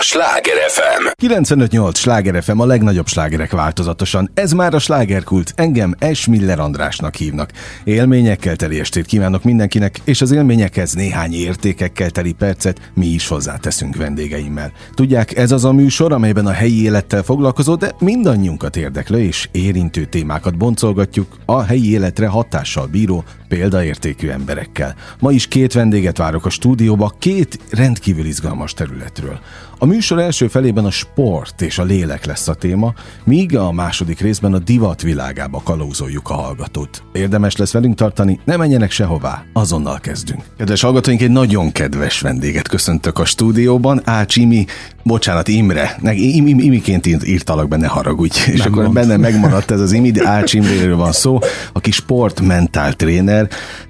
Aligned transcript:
a 0.00 0.02
Sláger 0.02 0.56
FM. 0.68 1.26
95.8 1.26 1.94
Sláger 1.94 2.42
FM 2.42 2.58
a 2.58 2.66
legnagyobb 2.66 3.06
slágerek 3.06 3.52
változatosan. 3.52 4.30
Ez 4.34 4.52
már 4.52 4.74
a 4.74 4.78
slágerkult. 4.78 5.52
Engem 5.56 5.94
S. 6.12 6.26
Miller 6.26 6.58
Andrásnak 6.58 7.14
hívnak. 7.14 7.50
Élményekkel 7.84 8.56
teli 8.56 8.80
estét 8.80 9.06
kívánok 9.06 9.44
mindenkinek, 9.44 10.00
és 10.04 10.20
az 10.20 10.30
élményekhez 10.30 10.92
néhány 10.92 11.34
értékekkel 11.34 12.10
teli 12.10 12.32
percet 12.32 12.90
mi 12.94 13.06
is 13.06 13.28
hozzáteszünk 13.28 13.96
vendégeimmel. 13.96 14.72
Tudják, 14.94 15.36
ez 15.36 15.52
az 15.52 15.64
a 15.64 15.72
műsor, 15.72 16.12
amelyben 16.12 16.46
a 16.46 16.52
helyi 16.52 16.82
élettel 16.82 17.22
foglalkozó, 17.22 17.74
de 17.74 17.92
mindannyiunkat 17.98 18.76
érdeklő 18.76 19.18
és 19.18 19.48
érintő 19.52 20.04
témákat 20.04 20.56
boncolgatjuk 20.56 21.36
a 21.44 21.62
helyi 21.62 21.90
életre 21.90 22.26
hatással 22.26 22.86
bíró 22.86 23.24
példaértékű 23.50 24.28
emberekkel. 24.28 24.94
Ma 25.18 25.30
is 25.32 25.46
két 25.46 25.72
vendéget 25.72 26.18
várok 26.18 26.46
a 26.46 26.50
stúdióba, 26.50 27.14
két 27.18 27.58
rendkívül 27.70 28.24
izgalmas 28.24 28.74
területről. 28.74 29.40
A 29.78 29.86
műsor 29.86 30.18
első 30.18 30.48
felében 30.48 30.84
a 30.84 30.90
sport 30.90 31.62
és 31.62 31.78
a 31.78 31.82
lélek 31.82 32.24
lesz 32.24 32.48
a 32.48 32.54
téma, 32.54 32.94
míg 33.24 33.56
a 33.56 33.72
második 33.72 34.20
részben 34.20 34.52
a 34.52 34.58
divat 34.58 35.02
világába 35.02 35.60
kalózoljuk 35.64 36.30
a 36.30 36.34
hallgatót. 36.34 37.02
Érdemes 37.12 37.56
lesz 37.56 37.72
velünk 37.72 37.94
tartani, 37.94 38.40
ne 38.44 38.56
menjenek 38.56 38.90
sehová, 38.90 39.44
azonnal 39.52 39.98
kezdünk. 40.00 40.42
Kedves 40.58 40.80
hallgatóink, 40.80 41.20
egy 41.22 41.30
nagyon 41.30 41.72
kedves 41.72 42.20
vendéget 42.20 42.68
köszöntök 42.68 43.18
a 43.18 43.24
stúdióban, 43.24 44.00
Ács 44.04 44.36
Imi, 44.36 44.66
bocsánat, 45.02 45.48
Imre, 45.48 45.96
ne, 46.00 46.12
im, 46.12 46.46
im, 46.46 46.58
Imiként 46.58 47.06
írtalak 47.26 47.68
benne, 47.68 47.86
haragudj, 47.86 48.38
és 48.50 48.58
Nem 48.58 48.72
akkor 48.72 48.82
gond. 48.82 48.94
benne 48.94 49.16
megmaradt 49.16 49.70
ez 49.70 49.80
az 49.80 49.92
Imi, 49.92 50.10
de 50.10 50.28
Ács 50.28 50.54
Imréről 50.54 50.96
van 50.96 51.12
szó, 51.12 51.38
aki 51.72 51.90
sportmentál 51.90 52.94
tréner. 52.94 53.39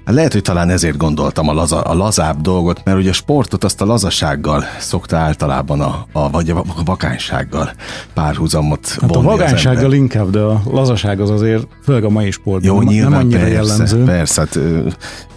Lehet, 0.05 0.33
hogy 0.33 0.41
talán 0.41 0.69
ezért 0.69 0.97
gondoltam 0.97 1.47
a, 1.47 1.53
laza, 1.53 1.81
a 1.81 1.93
lazább 1.93 2.41
dolgot, 2.41 2.81
mert 2.83 2.97
ugye 2.97 3.09
a 3.09 3.13
sportot 3.13 3.63
azt 3.63 3.81
a 3.81 3.85
lazasággal 3.85 4.63
szokta 4.79 5.17
általában 5.17 5.81
a, 5.81 6.05
a 6.11 6.29
vagy 6.29 6.49
a 6.49 6.63
vakánysággal 6.85 7.71
párhuzamot 8.13 8.97
Hát 9.01 9.15
a 9.15 9.43
ember. 9.43 9.93
inkább, 9.93 10.29
de 10.29 10.39
a 10.39 10.61
lazaság 10.65 11.19
az 11.19 11.29
azért, 11.29 11.67
főleg 11.83 12.03
a 12.03 12.09
mai 12.09 12.31
sportban, 12.31 12.73
Jó, 12.73 12.81
nem, 12.81 12.87
nyilván 12.87 13.11
nem 13.11 13.19
annyira 13.19 13.39
persze, 13.39 13.53
jellemző. 13.53 14.03
persze, 14.03 14.41
hát 14.41 14.59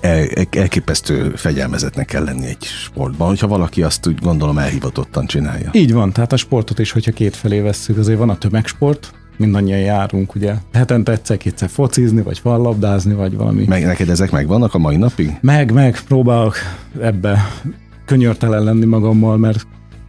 el, 0.00 0.26
elképesztő 0.50 1.32
fegyelmezetnek 1.36 2.06
kell 2.06 2.24
lenni 2.24 2.46
egy 2.46 2.64
sportban, 2.64 3.28
hogyha 3.28 3.46
valaki 3.46 3.82
azt 3.82 4.06
úgy 4.06 4.18
gondolom 4.18 4.58
elhivatottan 4.58 5.26
csinálja. 5.26 5.70
Így 5.72 5.92
van, 5.92 6.12
tehát 6.12 6.32
a 6.32 6.36
sportot 6.36 6.78
is, 6.78 6.92
hogyha 6.92 7.12
két 7.12 7.36
felé 7.36 7.60
vesszük, 7.60 7.98
azért 7.98 8.18
van 8.18 8.30
a 8.30 8.38
tömegsport, 8.38 9.12
mindannyian 9.36 9.78
járunk, 9.78 10.34
ugye 10.34 10.54
hetente 10.72 11.12
egyszer-kétszer 11.12 11.68
focizni, 11.68 12.22
vagy 12.22 12.38
fallabdázni, 12.38 13.14
vagy 13.14 13.36
valami. 13.36 13.64
Meg, 13.68 13.84
neked 13.84 14.08
ezek 14.08 14.30
megvannak 14.30 14.74
a 14.74 14.78
mai 14.78 14.96
napig? 14.96 15.38
Meg, 15.40 15.72
meg, 15.72 16.00
próbálok 16.00 16.54
ebbe 17.00 17.38
könyörtelen 18.04 18.64
lenni 18.64 18.84
magammal, 18.84 19.36
mert 19.36 19.66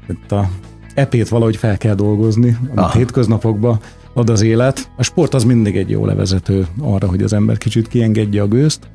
itt 0.09 0.31
a 0.31 0.49
epét 0.93 1.29
valahogy 1.29 1.55
fel 1.55 1.77
kell 1.77 1.95
dolgozni, 1.95 2.57
amit 2.61 2.77
Aha. 2.79 2.97
hétköznapokban 2.97 3.79
ad 4.13 4.29
az 4.29 4.41
élet. 4.41 4.89
A 4.97 5.03
sport 5.03 5.33
az 5.33 5.43
mindig 5.43 5.75
egy 5.75 5.89
jó 5.89 6.05
levezető 6.05 6.67
arra, 6.79 7.07
hogy 7.07 7.21
az 7.21 7.33
ember 7.33 7.57
kicsit 7.57 7.87
kiengedje 7.87 8.41
a 8.41 8.47
gőzt. 8.47 8.87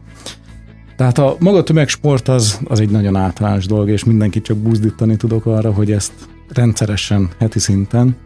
Tehát 0.97 1.19
a 1.19 1.37
maga 1.39 1.63
tömegsport 1.63 2.29
az, 2.29 2.61
az 2.65 2.81
egy 2.81 2.91
nagyon 2.91 3.17
általános 3.17 3.67
dolog, 3.67 3.89
és 3.89 4.05
mindenkit 4.05 4.45
csak 4.45 4.57
buzdítani 4.57 5.17
tudok 5.17 5.47
arra, 5.47 5.73
hogy 5.73 5.93
ezt 5.93 6.13
rendszeresen, 6.49 7.29
heti 7.39 7.59
szinten 7.59 8.17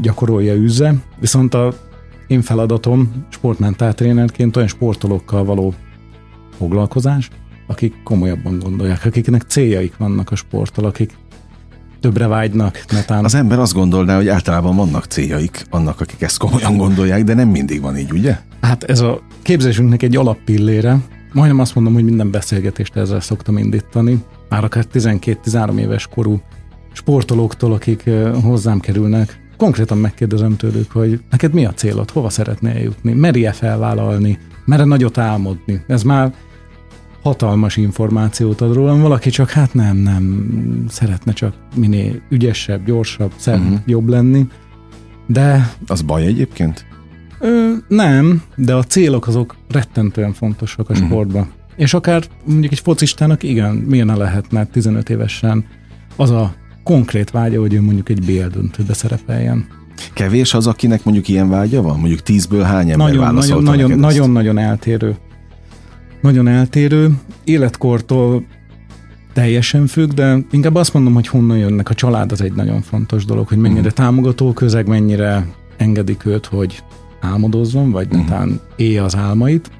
gyakorolja, 0.00 0.54
üzze. 0.54 0.94
Viszont 1.20 1.54
a 1.54 1.72
én 2.26 2.42
feladatom 2.42 3.26
sportmentáltrénerként 3.28 4.56
olyan 4.56 4.68
sportolókkal 4.68 5.44
való 5.44 5.74
foglalkozás, 6.58 7.30
akik 7.66 7.94
komolyabban 8.04 8.58
gondolják, 8.58 9.04
akiknek 9.04 9.42
céljaik 9.42 9.96
vannak 9.96 10.30
a 10.30 10.34
sporttal, 10.34 10.84
akik 10.84 11.16
többre 12.00 12.26
vágynak, 12.26 12.84
netán. 12.90 13.24
Az 13.24 13.34
ember 13.34 13.58
azt 13.58 13.72
gondolná, 13.72 14.16
hogy 14.16 14.28
általában 14.28 14.76
vannak 14.76 15.04
céljaik, 15.04 15.66
annak, 15.70 16.00
akik 16.00 16.22
ezt 16.22 16.38
komolyan 16.38 16.76
gondolják, 16.76 17.24
de 17.24 17.34
nem 17.34 17.48
mindig 17.48 17.80
van 17.80 17.98
így, 17.98 18.12
ugye? 18.12 18.38
Hát 18.60 18.84
ez 18.84 19.00
a 19.00 19.20
képzésünknek 19.42 20.02
egy 20.02 20.16
alappillére. 20.16 20.98
Majdnem 21.32 21.58
azt 21.58 21.74
mondom, 21.74 21.94
hogy 21.94 22.04
minden 22.04 22.30
beszélgetést 22.30 22.96
ezzel 22.96 23.20
szoktam 23.20 23.58
indítani. 23.58 24.24
Már 24.48 24.64
akár 24.64 24.84
12-13 24.92 25.78
éves 25.78 26.06
korú 26.06 26.40
sportolóktól, 26.92 27.72
akik 27.72 28.02
ö, 28.06 28.38
hozzám 28.42 28.80
kerülnek, 28.80 29.43
konkrétan 29.56 29.98
megkérdezem 29.98 30.56
tőlük, 30.56 30.90
hogy 30.90 31.20
neked 31.30 31.52
mi 31.54 31.64
a 31.64 31.72
célod, 31.72 32.10
hova 32.10 32.28
szeretnél 32.30 32.78
jutni, 32.82 33.12
meri-e 33.12 33.52
felvállalni, 33.52 34.38
mere 34.64 34.84
nagyot 34.84 35.18
álmodni. 35.18 35.84
Ez 35.86 36.02
már 36.02 36.34
hatalmas 37.22 37.76
információt 37.76 38.60
ad 38.60 38.74
rólam, 38.74 39.00
valaki 39.00 39.30
csak 39.30 39.50
hát 39.50 39.74
nem, 39.74 39.96
nem, 39.96 40.44
szeretne 40.88 41.32
csak 41.32 41.54
minél 41.76 42.20
ügyesebb, 42.30 42.84
gyorsabb, 42.84 43.32
Mhm. 43.46 43.60
uh-huh. 43.60 43.78
jobb 43.86 44.08
lenni, 44.08 44.46
de 45.26 45.70
Az 45.86 46.02
baj 46.02 46.24
egyébként? 46.24 46.86
Ö, 47.40 47.72
nem, 47.88 48.42
de 48.56 48.74
a 48.74 48.82
célok 48.82 49.26
azok 49.26 49.56
rettentően 49.68 50.32
fontosak 50.32 50.90
a 50.90 50.92
Mhm. 50.92 51.04
sportban. 51.04 51.50
És 51.76 51.94
akár 51.94 52.22
mondjuk 52.44 52.72
egy 52.72 52.78
focistának 52.80 53.42
igen, 53.42 53.74
milyen 53.74 54.06
ne 54.06 54.14
lehetne 54.16 54.64
15 54.64 55.10
évesen 55.10 55.64
az 56.16 56.30
a 56.30 56.54
konkrét 56.84 57.30
vágya, 57.30 57.60
hogy 57.60 57.74
ő 57.74 57.80
mondjuk 57.82 58.08
egy 58.08 58.24
BL 58.24 58.46
döntőbe 58.52 58.92
szerepeljen. 58.94 59.66
Kevés 60.14 60.54
az, 60.54 60.66
akinek 60.66 61.04
mondjuk 61.04 61.28
ilyen 61.28 61.48
vágya 61.48 61.82
van? 61.82 61.98
Mondjuk 61.98 62.20
tízből 62.22 62.62
hány 62.62 62.90
ember 62.90 62.96
Nagyon, 62.96 63.16
nagyon, 63.16 63.34
válaszolta 63.34 63.70
nagyon, 63.70 63.90
ezt? 63.90 64.00
nagyon, 64.00 64.30
nagyon 64.30 64.58
eltérő. 64.58 65.16
Nagyon 66.20 66.48
eltérő. 66.48 67.10
Életkortól 67.44 68.44
teljesen 69.32 69.86
függ, 69.86 70.10
de 70.12 70.38
inkább 70.50 70.74
azt 70.74 70.94
mondom, 70.94 71.14
hogy 71.14 71.26
honnan 71.26 71.56
jönnek. 71.58 71.90
A 71.90 71.94
család 71.94 72.32
az 72.32 72.40
egy 72.40 72.52
nagyon 72.52 72.82
fontos 72.82 73.24
dolog, 73.24 73.48
hogy 73.48 73.58
mennyire 73.58 73.80
Mhm. 73.80 73.94
támogató 73.94 74.52
közeg, 74.52 74.86
mennyire 74.88 75.46
engedik 75.76 76.24
őt, 76.26 76.46
hogy 76.46 76.82
álmodozzon, 77.20 77.90
vagy 77.90 78.06
Mhm. 78.08 78.16
netán 78.16 78.60
élje 78.76 79.02
az 79.02 79.16
álmait. 79.16 79.70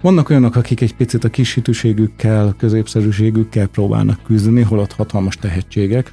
Vannak 0.00 0.30
olyanok, 0.30 0.56
akik 0.56 0.80
egy 0.80 0.94
picit 0.96 1.24
a 1.24 1.28
kis 1.28 1.54
hitűségükkel, 1.54 2.54
középszerűségükkel 2.58 3.66
próbálnak 3.66 4.20
küzdeni, 4.24 4.62
holott 4.62 4.92
hatalmas 4.92 5.36
tehetségek, 5.36 6.12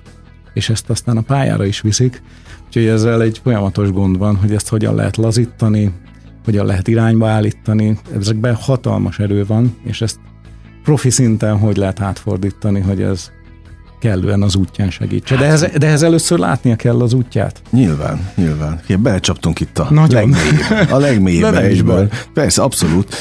és 0.60 0.70
ezt 0.70 0.90
aztán 0.90 1.18
a 1.18 1.22
pályára 1.22 1.66
is 1.66 1.82
viszik. 1.82 2.22
Úgyhogy 2.68 2.86
ezzel 2.86 3.22
egy 3.22 3.40
folyamatos 3.44 3.92
gond 3.92 4.18
van, 4.18 4.36
hogy 4.36 4.54
ezt 4.54 4.70
hogyan 4.70 4.96
lehet 4.96 5.18
lazítani, 5.18 5.92
hogyan 6.46 6.66
lehet 6.66 6.88
irányba 6.88 7.28
állítani. 7.28 7.98
Ezekben 8.18 8.56
hatalmas 8.56 9.20
erő 9.20 9.46
van, 9.46 9.76
és 9.84 10.02
ezt 10.02 10.20
profi 10.84 11.10
szinten 11.10 11.58
hogy 11.58 11.78
lehet 11.78 12.02
átfordítani, 12.02 12.80
hogy 12.80 13.02
ez 13.02 13.32
kellően 14.00 14.42
az 14.42 14.56
útján 14.56 14.90
segítse. 14.90 15.36
De 15.36 15.46
ehhez, 15.46 15.62
de 15.78 15.88
ehhez 15.88 16.04
először 16.04 16.40
látnia 16.40 16.76
kell 16.76 17.02
az 17.02 17.14
útját. 17.14 17.62
Nyilván, 17.70 18.30
nyilván. 18.36 18.80
Belecsaptunk 19.00 19.60
itt 19.60 19.80
a 19.80 19.88
Nagyon. 19.90 20.36
legmélyebb, 20.88 21.54
a 21.54 21.62
is 21.62 21.68
egyből. 21.78 22.10
Persze, 22.34 22.62
abszolút. 22.62 23.16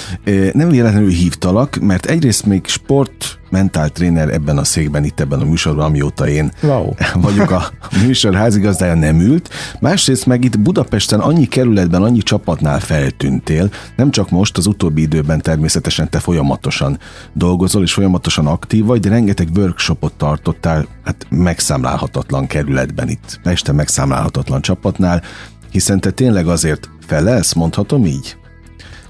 Nem 0.53 0.69
véletlenül 0.69 1.10
hívtalak, 1.10 1.76
mert 1.81 2.06
egyrészt 2.06 2.47
még 2.47 2.66
sport 2.66 3.38
mentál 3.51 3.89
tréner 3.89 4.29
ebben 4.29 4.59
a 4.59 4.65
székben, 4.65 5.05
itt 5.05 5.21
ebben 5.21 5.41
a 5.41 5.45
műsorban, 5.45 5.85
amióta 5.85 6.29
én 6.29 6.51
Wow. 6.63 6.93
vagyok 7.15 7.51
a 7.51 7.71
műsor 8.05 8.35
házigazdája, 8.35 8.95
nem 8.95 9.21
ült. 9.21 9.51
Másrészt 9.81 10.27
meg 10.27 10.45
itt 10.45 10.61
Budapesten 10.61 11.21
annyi 11.21 11.47
kerületben, 11.47 12.03
annyi 12.03 12.19
csapatnál 12.19 12.81
feltűntél, 12.81 13.71
nem 13.97 14.11
csak 14.11 14.31
most, 14.31 14.57
az 14.57 14.67
utóbbi 14.67 15.01
időben 15.01 15.41
természetesen 15.41 16.11
te 16.11 16.19
folyamatosan 16.19 16.99
dolgozol, 17.33 17.83
és 17.83 17.93
folyamatosan 17.93 18.47
aktív 18.47 18.85
vagy, 18.85 19.01
de 19.01 19.09
rengeteg 19.09 19.49
workshopot 19.57 20.13
tartottál, 20.13 20.87
hát 21.05 21.27
megszámlálhatatlan 21.31 22.47
kerületben 22.47 23.09
itt, 23.09 23.41
Pesten 23.43 23.75
megszámlálhatatlan 23.75 24.61
csapatnál, 24.61 25.23
hiszen 25.71 26.01
te 26.01 26.11
tényleg 26.11 26.49
azért 26.49 26.89
felelsz, 27.07 27.53
mondhatom 27.53 28.07
így? 28.07 28.37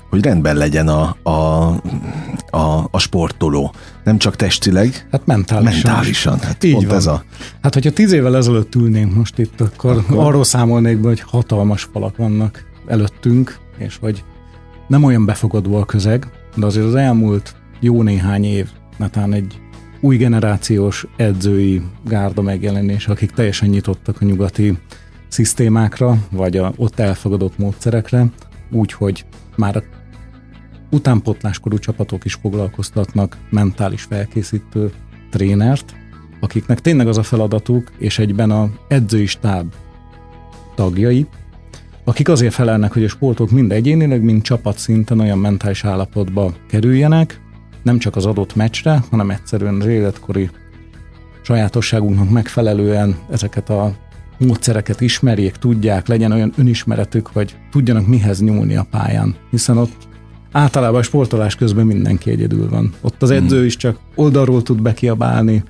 Hogy 0.09 0.23
rendben 0.23 0.57
legyen 0.57 0.89
a, 0.89 1.17
a, 1.23 1.31
a, 2.51 2.89
a 2.91 2.99
sportoló. 2.99 3.73
Nem 4.05 4.19
csak 4.19 4.37
testileg, 4.37 5.07
Hát 5.11 5.27
mentálisan. 5.27 5.73
is. 5.77 5.83
mentálisan. 5.83 6.39
Hát 6.39 6.65
Így 6.65 6.73
pont 6.73 6.87
van. 6.87 6.97
ez 6.97 7.07
a... 7.07 7.23
Hát, 7.63 7.75
hogyha 7.75 7.91
tíz 7.91 8.13
évvel 8.13 8.37
ezelőtt 8.37 8.75
ülnénk 8.75 9.15
most 9.15 9.39
itt, 9.39 9.61
akkor, 9.61 9.91
Akkor? 9.91 10.05
akkor 10.11 10.25
arról 10.27 10.45
számolnék 10.45 10.99
be, 11.01 11.09
hogy 11.09 11.21
hatalmas 11.21 11.89
falak 11.93 12.17
vannak 12.17 12.65
előttünk, 12.87 13.59
és 13.79 13.97
hogy 14.01 14.25
nem 14.89 15.05
olyan 15.05 15.25
befogadó 15.25 15.77
a 15.77 15.85
közeg, 15.85 16.27
de 16.57 16.67
azért 16.67 16.87
az 16.87 16.95
elmúlt 16.95 17.55
jó 17.81 18.03
néhány 18.03 18.45
év, 18.45 18.69
netán 18.97 19.33
egy 19.33 19.61
új 20.01 20.17
generációs 20.17 21.07
edzői 21.17 21.83
gárda 22.05 22.43
megjelenés, 22.43 23.07
akik 23.07 23.31
teljesen 23.31 23.69
nyitottak 23.69 24.17
a 24.21 24.25
nyugati 24.25 24.79
szisztémákra, 25.29 26.17
vagy 26.31 26.57
a 26.57 26.73
ott 26.77 26.99
elfogadott 26.99 27.59
módszerekre, 27.59 28.27
úgyhogy 28.71 29.25
már 29.57 29.77
a 29.77 29.83
utánpotláskorú 30.91 31.79
csapatok 31.79 32.25
is 32.25 32.35
foglalkoztatnak 32.35 33.37
mentális 33.51 34.03
felkészítő 34.03 34.93
trénert, 35.31 35.95
akiknek 36.41 36.81
tényleg 36.81 37.09
az 37.09 37.19
a 37.19 37.23
feladatuk, 37.23 37.93
és 37.99 38.19
egyben 38.19 38.51
a 38.51 38.71
edzői 38.89 39.27
stáb 39.27 39.73
tagjai, 40.75 41.27
akik 42.05 42.29
azért 42.29 42.55
felelnek, 42.55 42.93
hogy 42.93 43.05
a 43.05 43.09
sportok 43.09 43.51
mind 43.51 43.73
egyénileg, 43.73 44.23
mind 44.23 44.43
csapatszinten 44.43 45.21
olyan 45.21 45.39
mentális 45.39 45.85
állapotba 45.85 46.55
kerüljenek, 46.69 47.41
nem 47.83 47.99
csak 47.99 48.17
az 48.17 48.27
adott 48.27 48.55
meccsre, 48.55 49.03
hanem 49.11 49.31
egyszerűen 49.31 49.81
az 49.81 49.87
életkori 49.87 50.51
sajátosságunknak 51.43 52.31
megfelelően 52.31 53.17
ezeket 53.31 53.71
a 53.71 53.95
módszereket 54.39 55.01
ismerjék, 55.01 55.57
tudják, 55.57 56.07
legyen 56.07 56.33
olyan 56.33 56.53
önismeretük, 56.57 57.27
hogy 57.27 57.57
tudjanak 57.71 58.07
mihez 58.07 58.41
nyúlni 58.41 58.77
a 58.77 58.87
pályán. 58.91 59.35
Hiszen 59.51 59.77
ott 59.77 60.09
általában 60.53 61.01
a 61.01 61.03
sportolás 61.03 61.55
közben 61.55 61.87
mindenki 61.87 62.31
egyedül 62.31 62.69
van. 62.69 62.95
Ott 63.01 63.23
az 63.23 63.31
edző 63.31 63.65
is 63.65 63.77
csak 63.77 63.99
oldalról 64.15 64.63
tud 64.63 64.83
bekiabálni, 64.83 65.63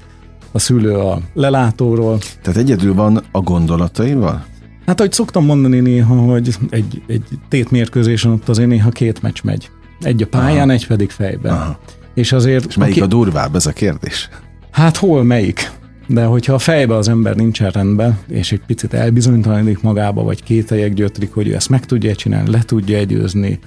a 0.53 0.59
szülő 0.59 0.95
a 0.95 1.21
lelátóról. 1.35 2.19
Tehát 2.43 2.59
egyedül 2.61 2.95
van 2.95 3.23
a 3.33 3.41
gondolataival? 3.41 4.45
Hát, 4.87 5.01
ahogy 5.01 5.13
szoktam 5.13 5.45
mondani 5.45 5.81
néha, 5.81 6.17
hogy 6.17 6.57
egy, 6.71 7.03
egy 7.07 7.23
tétmérkőzésen 7.49 8.31
ott 8.31 8.49
azért 8.49 8.69
néha 8.69 8.91
két 8.91 9.23
meccs 9.23 9.43
megy. 9.43 9.71
Egy 10.01 10.23
a 10.23 10.27
pályán, 10.27 10.63
Aha. 10.63 10.73
egy 10.73 10.87
pedig 10.87 11.11
fejben. 11.11 11.53
Aha. 11.53 11.79
És 12.15 12.33
azért... 12.33 12.67
És 12.67 12.77
melyik 12.77 12.95
aki... 12.95 13.05
a 13.05 13.07
durvább, 13.07 13.55
ez 13.55 13.67
a 13.67 13.73
kérdés? 13.73 14.29
Hát 14.71 14.97
hol 14.97 15.23
melyik? 15.25 15.71
De 16.07 16.25
hogyha 16.25 16.55
a 16.55 16.59
fejbe 16.59 16.95
az 16.95 17.09
ember 17.09 17.37
nincsen 17.37 17.71
rendben, 17.71 18.19
és 18.29 18.53
egy 18.53 18.63
picit 18.67 18.95
elbizonytalanodik 18.95 19.83
magába, 19.83 20.23
vagy 20.23 20.43
kételyek 20.43 20.95
gyötrik, 20.95 21.33
hogy 21.33 21.49
ő 21.49 21.55
ezt 21.55 21.69
meg 21.69 21.87
tudja 21.87 22.15
csinálni, 22.15 22.51
le 22.51 22.63
tudja 22.63 22.99
egyőzni, 22.99 23.59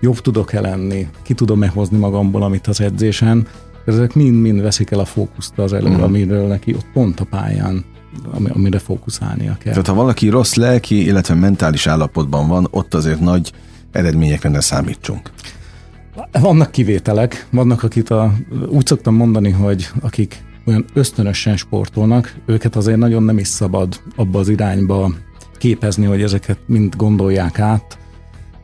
jobb 0.00 0.18
tudok-e 0.18 0.60
lenni, 0.60 1.08
ki 1.22 1.34
tudom-e 1.34 1.68
hozni 1.68 1.98
magamból, 1.98 2.42
amit 2.42 2.66
az 2.66 2.80
edzésen, 2.80 3.46
ezek 3.86 4.14
mind-mind 4.14 4.60
veszik 4.60 4.90
el 4.90 4.98
a 4.98 5.04
fókuszt 5.04 5.58
az 5.58 5.72
előre, 5.72 5.90
uh-huh. 5.90 6.04
amiről 6.04 6.46
neki 6.46 6.74
ott 6.74 6.86
pont 6.92 7.20
a 7.20 7.24
pályán 7.24 7.84
amire 8.48 8.78
fókuszálnia 8.78 9.56
kell. 9.58 9.72
Tehát 9.72 9.86
ha 9.86 9.94
valaki 9.94 10.28
rossz 10.28 10.54
lelki, 10.54 11.04
illetve 11.04 11.34
mentális 11.34 11.86
állapotban 11.86 12.48
van, 12.48 12.68
ott 12.70 12.94
azért 12.94 13.20
nagy 13.20 13.52
eredményekre 13.92 14.48
ne 14.48 14.60
számítsunk. 14.60 15.30
Vannak 16.32 16.70
kivételek, 16.70 17.46
vannak, 17.50 17.82
akit 17.82 18.10
a, 18.10 18.32
úgy 18.68 18.86
szoktam 18.86 19.14
mondani, 19.14 19.50
hogy 19.50 19.88
akik 20.00 20.42
olyan 20.66 20.84
ösztönösen 20.94 21.56
sportolnak, 21.56 22.34
őket 22.46 22.76
azért 22.76 22.98
nagyon 22.98 23.22
nem 23.22 23.38
is 23.38 23.48
szabad 23.48 24.00
abba 24.16 24.38
az 24.38 24.48
irányba 24.48 25.12
képezni, 25.58 26.04
hogy 26.06 26.22
ezeket 26.22 26.58
mind 26.66 26.96
gondolják 26.96 27.58
át, 27.58 27.98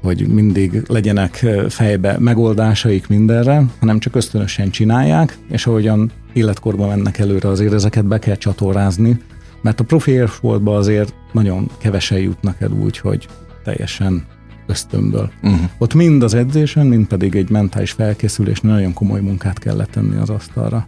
hogy 0.06 0.28
mindig 0.28 0.82
legyenek 0.86 1.46
fejbe 1.68 2.16
megoldásaik 2.18 3.08
mindenre, 3.08 3.64
hanem 3.78 3.98
csak 3.98 4.16
ösztönösen 4.16 4.70
csinálják, 4.70 5.38
és 5.50 5.66
ahogyan 5.66 6.10
életkorban 6.32 6.88
mennek 6.88 7.18
előre, 7.18 7.48
azért 7.48 7.72
ezeket 7.72 8.04
be 8.04 8.18
kell 8.18 8.36
csatornázni, 8.36 9.20
mert 9.62 9.80
a 9.80 9.84
profi 9.84 10.22
sportban 10.26 10.76
azért 10.76 11.14
nagyon 11.32 11.70
kevesen 11.78 12.18
jutnak 12.18 12.60
el 12.60 12.70
úgy, 12.70 12.98
hogy 12.98 13.28
teljesen 13.64 14.24
ösztönből. 14.66 15.30
Uh-huh. 15.42 15.60
Ott 15.78 15.94
mind 15.94 16.22
az 16.22 16.34
edzésen, 16.34 16.86
mind 16.86 17.06
pedig 17.06 17.34
egy 17.34 17.50
mentális 17.50 17.90
felkészülés, 17.90 18.60
nagyon 18.60 18.92
komoly 18.92 19.20
munkát 19.20 19.58
kellett 19.58 19.90
tenni 19.90 20.16
az 20.16 20.30
asztalra. 20.30 20.86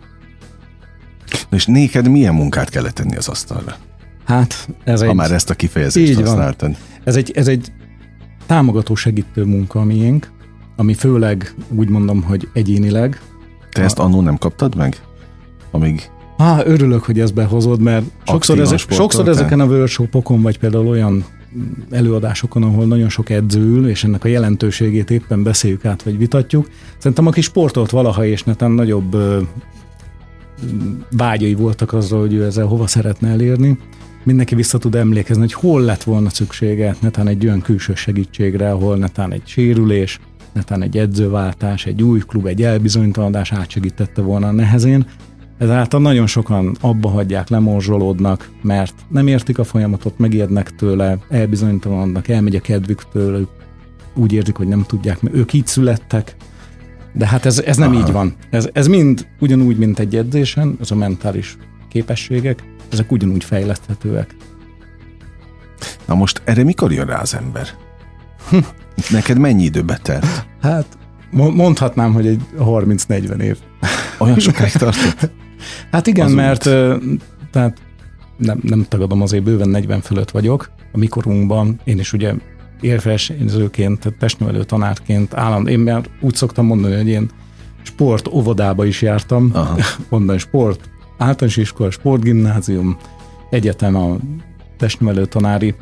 Na 1.48 1.56
és 1.56 1.66
néked 1.66 2.08
milyen 2.08 2.34
munkát 2.34 2.68
kellett 2.70 2.94
tenni 2.94 3.16
az 3.16 3.28
asztalra? 3.28 3.76
Hát 4.24 4.68
ez 4.84 5.00
ha 5.00 5.08
egy... 5.08 5.14
már 5.14 5.32
ezt 5.32 5.50
a 5.50 5.54
kifejezést 5.54 6.10
így 6.10 6.16
használtad. 6.16 6.70
Van. 6.70 6.78
Ez 7.04 7.16
egy, 7.16 7.30
ez 7.30 7.48
egy 7.48 7.72
támogató 8.48 8.94
segítő 8.94 9.44
munka 9.44 9.84
miénk, 9.84 10.30
ami 10.76 10.94
főleg 10.94 11.54
úgy 11.68 11.88
mondom, 11.88 12.22
hogy 12.22 12.48
egyénileg. 12.52 13.20
Te 13.70 13.80
a... 13.80 13.84
ezt 13.84 13.98
annó 13.98 14.20
nem 14.20 14.36
kaptad 14.36 14.76
meg? 14.76 14.96
Amíg 15.70 16.10
Á, 16.36 16.62
örülök, 16.64 17.04
hogy 17.04 17.20
ezt 17.20 17.34
behozod, 17.34 17.80
mert 17.80 18.04
sokszor, 18.26 18.58
ezek, 18.60 18.78
sokszor 18.78 19.28
ezeken 19.28 19.60
a 19.60 19.64
workshopokon, 19.64 20.42
vagy 20.42 20.58
például 20.58 20.86
olyan 20.86 21.24
előadásokon, 21.90 22.62
ahol 22.62 22.86
nagyon 22.86 23.08
sok 23.08 23.30
edző 23.30 23.60
ül, 23.60 23.88
és 23.88 24.04
ennek 24.04 24.24
a 24.24 24.28
jelentőségét 24.28 25.10
éppen 25.10 25.42
beszéljük 25.42 25.84
át, 25.84 26.02
vagy 26.02 26.18
vitatjuk. 26.18 26.68
Szerintem 26.98 27.26
aki 27.26 27.40
sportolt 27.40 27.90
valaha, 27.90 28.24
és 28.24 28.42
neten 28.42 28.70
nagyobb 28.70 29.16
vágyai 31.10 31.54
voltak 31.54 31.92
azzal, 31.92 32.20
hogy 32.20 32.34
ő 32.34 32.44
ezzel 32.44 32.66
hova 32.66 32.86
szeretne 32.86 33.28
elérni, 33.28 33.78
mindenki 34.28 34.54
vissza 34.54 34.78
tud 34.78 34.94
emlékezni, 34.94 35.40
hogy 35.42 35.52
hol 35.52 35.80
lett 35.80 36.02
volna 36.02 36.28
szüksége 36.28 36.96
netán 37.00 37.28
egy 37.28 37.46
olyan 37.46 37.60
külső 37.60 37.94
segítségre, 37.94 38.70
ahol 38.70 38.96
netán 38.96 39.32
egy 39.32 39.42
sérülés, 39.44 40.20
netán 40.52 40.82
egy 40.82 40.98
edzőváltás, 40.98 41.86
egy 41.86 42.02
új 42.02 42.20
klub, 42.26 42.46
egy 42.46 42.62
elbizonytalanodás 42.62 43.52
átsegítette 43.52 44.22
volna 44.22 44.46
a 44.48 44.52
nehezén, 44.52 45.06
Ezáltal 45.58 46.00
nagyon 46.00 46.26
sokan 46.26 46.76
abba 46.80 47.08
hagyják, 47.08 47.48
lemorzsolódnak, 47.48 48.50
mert 48.62 48.94
nem 49.08 49.26
értik 49.26 49.58
a 49.58 49.64
folyamatot, 49.64 50.18
megijednek 50.18 50.70
tőle, 50.70 51.18
elbizonytalanodnak, 51.28 52.28
elmegy 52.28 52.56
a 52.56 52.60
kedvük 52.60 53.08
tőlük, 53.12 53.48
úgy 54.14 54.32
érzik, 54.32 54.56
hogy 54.56 54.68
nem 54.68 54.84
tudják, 54.86 55.22
mert 55.22 55.36
ők 55.36 55.52
így 55.52 55.66
születtek, 55.66 56.36
de 57.12 57.26
hát 57.26 57.46
ez, 57.46 57.58
ez 57.58 57.76
nem 57.76 57.92
Aha. 57.92 58.00
így 58.00 58.12
van. 58.12 58.34
Ez, 58.50 58.68
ez 58.72 58.86
mind 58.86 59.26
ugyanúgy, 59.40 59.76
mint 59.76 59.98
egy 59.98 60.16
edzésen, 60.16 60.76
ez 60.80 60.90
a 60.90 60.94
mentális 60.94 61.56
képességek, 61.88 62.62
ezek 62.90 63.12
ugyanúgy 63.12 63.44
fejleszthetőek. 63.44 64.36
Na 66.06 66.14
most 66.14 66.42
erre 66.44 66.64
mikor 66.64 66.92
jön 66.92 67.06
rá 67.06 67.20
az 67.20 67.34
ember? 67.34 67.68
Neked 69.10 69.38
mennyi 69.38 69.64
időbe 69.64 69.98
telt? 70.02 70.46
Hát 70.60 70.98
mondhatnám, 71.30 72.12
hogy 72.12 72.26
egy 72.26 72.40
30-40 72.58 73.40
év. 73.40 73.58
Olyan 74.18 74.38
sokáig 74.38 74.72
tartott? 74.72 75.30
Hát 75.90 76.06
igen, 76.06 76.26
az 76.26 76.32
mert 76.32 76.62
tehát 77.50 77.78
nem, 78.36 78.58
nem 78.62 78.86
tagadom, 78.88 79.22
azért 79.22 79.42
bőven 79.42 79.68
40 79.68 80.00
fölött 80.00 80.30
vagyok. 80.30 80.70
A 80.92 80.98
mikorunkban 80.98 81.80
én 81.84 81.98
is 81.98 82.12
ugye 82.12 82.34
érvesényzőként, 82.80 84.14
testnevelő 84.18 84.64
tanárként 84.64 85.34
állam, 85.34 85.66
én 85.66 85.78
már 85.78 86.04
úgy 86.20 86.34
szoktam 86.34 86.66
mondani, 86.66 86.96
hogy 86.96 87.08
én 87.08 87.30
sport 87.82 88.28
óvodába 88.28 88.84
is 88.84 89.02
jártam, 89.02 89.50
Aha. 89.52 89.76
mondani 90.10 90.38
sport, 90.38 90.90
általános 91.18 91.56
iskola, 91.56 91.90
sportgimnázium, 91.90 92.96
egyetem 93.50 93.96
a 93.96 94.16
testnevelő 94.76 95.24
tanári, 95.24 95.74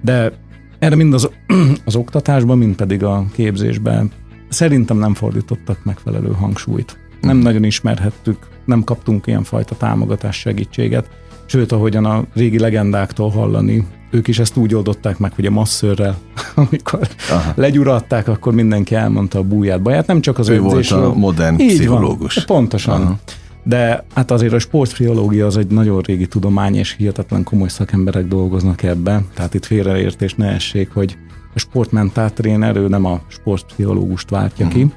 de 0.00 0.32
erre 0.78 0.96
mind 0.96 1.14
az, 1.14 1.30
az 1.84 1.96
oktatásban, 1.96 2.58
mind 2.58 2.74
pedig 2.74 3.04
a 3.04 3.24
képzésben 3.32 4.10
szerintem 4.48 4.98
nem 4.98 5.14
fordítottak 5.14 5.84
megfelelő 5.84 6.32
hangsúlyt 6.32 6.98
nem 7.20 7.36
mm. 7.36 7.40
nagyon 7.40 7.64
ismerhettük, 7.64 8.48
nem 8.64 8.84
kaptunk 8.84 9.26
ilyen 9.26 9.42
fajta 9.42 9.76
támogatás 9.76 10.36
segítséget, 10.36 11.08
sőt, 11.46 11.72
ahogyan 11.72 12.04
a 12.04 12.24
régi 12.34 12.58
legendáktól 12.58 13.30
hallani, 13.30 13.86
ők 14.10 14.28
is 14.28 14.38
ezt 14.38 14.56
úgy 14.56 14.74
oldották 14.74 15.18
meg, 15.18 15.32
hogy 15.34 15.46
a 15.46 15.50
masszörrel, 15.50 16.18
amikor 16.54 17.08
Aha. 17.30 17.52
legyuratták, 17.54 18.28
akkor 18.28 18.54
mindenki 18.54 18.94
elmondta 18.94 19.38
a 19.38 19.42
búját, 19.42 19.82
baját, 19.82 20.06
nem 20.06 20.20
csak 20.20 20.38
az 20.38 20.48
ő 20.48 20.60
volt 20.60 20.90
a 20.90 21.14
modern 21.14 21.60
Így 21.60 21.74
pszichológus. 21.74 22.34
Van, 22.34 22.44
pontosan. 22.46 23.00
Aha. 23.00 23.18
De 23.62 24.04
hát 24.14 24.30
azért 24.30 24.52
a 24.52 24.58
sportpszichológia 24.58 25.46
az 25.46 25.56
egy 25.56 25.66
nagyon 25.66 26.00
régi 26.00 26.26
tudomány, 26.26 26.74
és 26.74 26.94
hihetetlen 26.96 27.44
komoly 27.44 27.68
szakemberek 27.68 28.26
dolgoznak 28.26 28.82
ebbe. 28.82 29.22
Tehát 29.34 29.54
itt 29.54 29.64
félreértés 29.64 30.34
ne 30.34 30.46
essék, 30.46 30.90
hogy 30.90 31.16
a 31.54 31.58
sportmentáltréner, 31.58 32.76
ő 32.76 32.88
nem 32.88 33.04
a 33.04 33.20
sportpszichológust 33.28 34.30
váltja 34.30 34.66
uh-huh. 34.66 34.82
ki, 34.82 34.92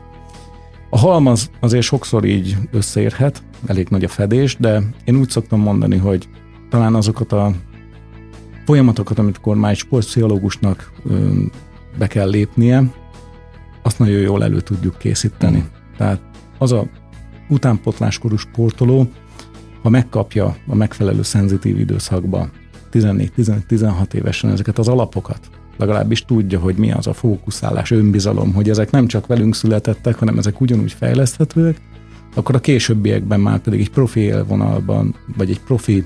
a 0.90 0.98
halmaz 0.98 1.50
azért 1.60 1.84
sokszor 1.84 2.26
így 2.26 2.58
összeérhet, 2.72 3.44
elég 3.66 3.88
nagy 3.90 4.04
a 4.04 4.08
fedés, 4.08 4.58
de 4.60 4.82
én 5.04 5.16
úgy 5.16 5.30
szoktam 5.30 5.60
mondani, 5.60 5.98
hogy 5.98 6.28
talán 6.70 6.96
azokat 6.96 7.32
a 7.32 7.52
folyamatokat, 8.66 9.20
amit 9.20 9.46
már 9.46 9.72
egy 9.72 9.78
sportpszichológusnak 9.78 10.92
be 11.98 12.08
kell 12.08 12.30
lépnie, 12.30 12.84
azt 13.82 14.00
nagyon 14.00 14.20
jól 14.20 14.44
elő 14.44 14.62
tudjuk 14.62 14.98
készíteni. 14.98 15.58
Mm. 15.58 15.98
Tehát 15.98 16.22
az 16.58 16.72
a 16.72 16.88
utánpotláskorú 17.54 18.38
sportoló, 18.38 19.08
ha 19.82 19.90
megkapja 19.90 20.56
a 20.68 20.76
megfelelő 20.76 21.22
szenzitív 21.22 21.80
időszakba 21.80 22.50
14-16 22.92 24.14
évesen 24.14 24.52
ezeket 24.52 24.78
az 24.78 24.88
alapokat, 24.88 25.50
legalábbis 25.78 26.26
tudja, 26.26 26.60
hogy 26.60 26.76
mi 26.76 26.92
az 26.92 27.08
a 27.08 27.14
fókuszálás, 27.14 27.92
önbizalom, 27.92 28.54
hogy 28.54 28.70
ezek 28.70 28.92
nem 28.92 29.08
csak 29.08 29.28
velünk 29.28 29.56
születettek, 29.56 30.16
hanem 30.16 30.38
ezek 30.38 30.62
ugyanúgy 30.62 30.92
fejleszthetőek, 30.92 31.82
akkor 32.36 32.56
a 32.56 32.60
későbbiekben 32.60 33.40
már 33.40 33.60
pedig 33.60 33.80
egy 33.80 33.90
profi 33.90 34.20
élvonalban, 34.20 35.16
vagy 35.38 35.50
egy 35.50 35.62
profi 35.62 36.06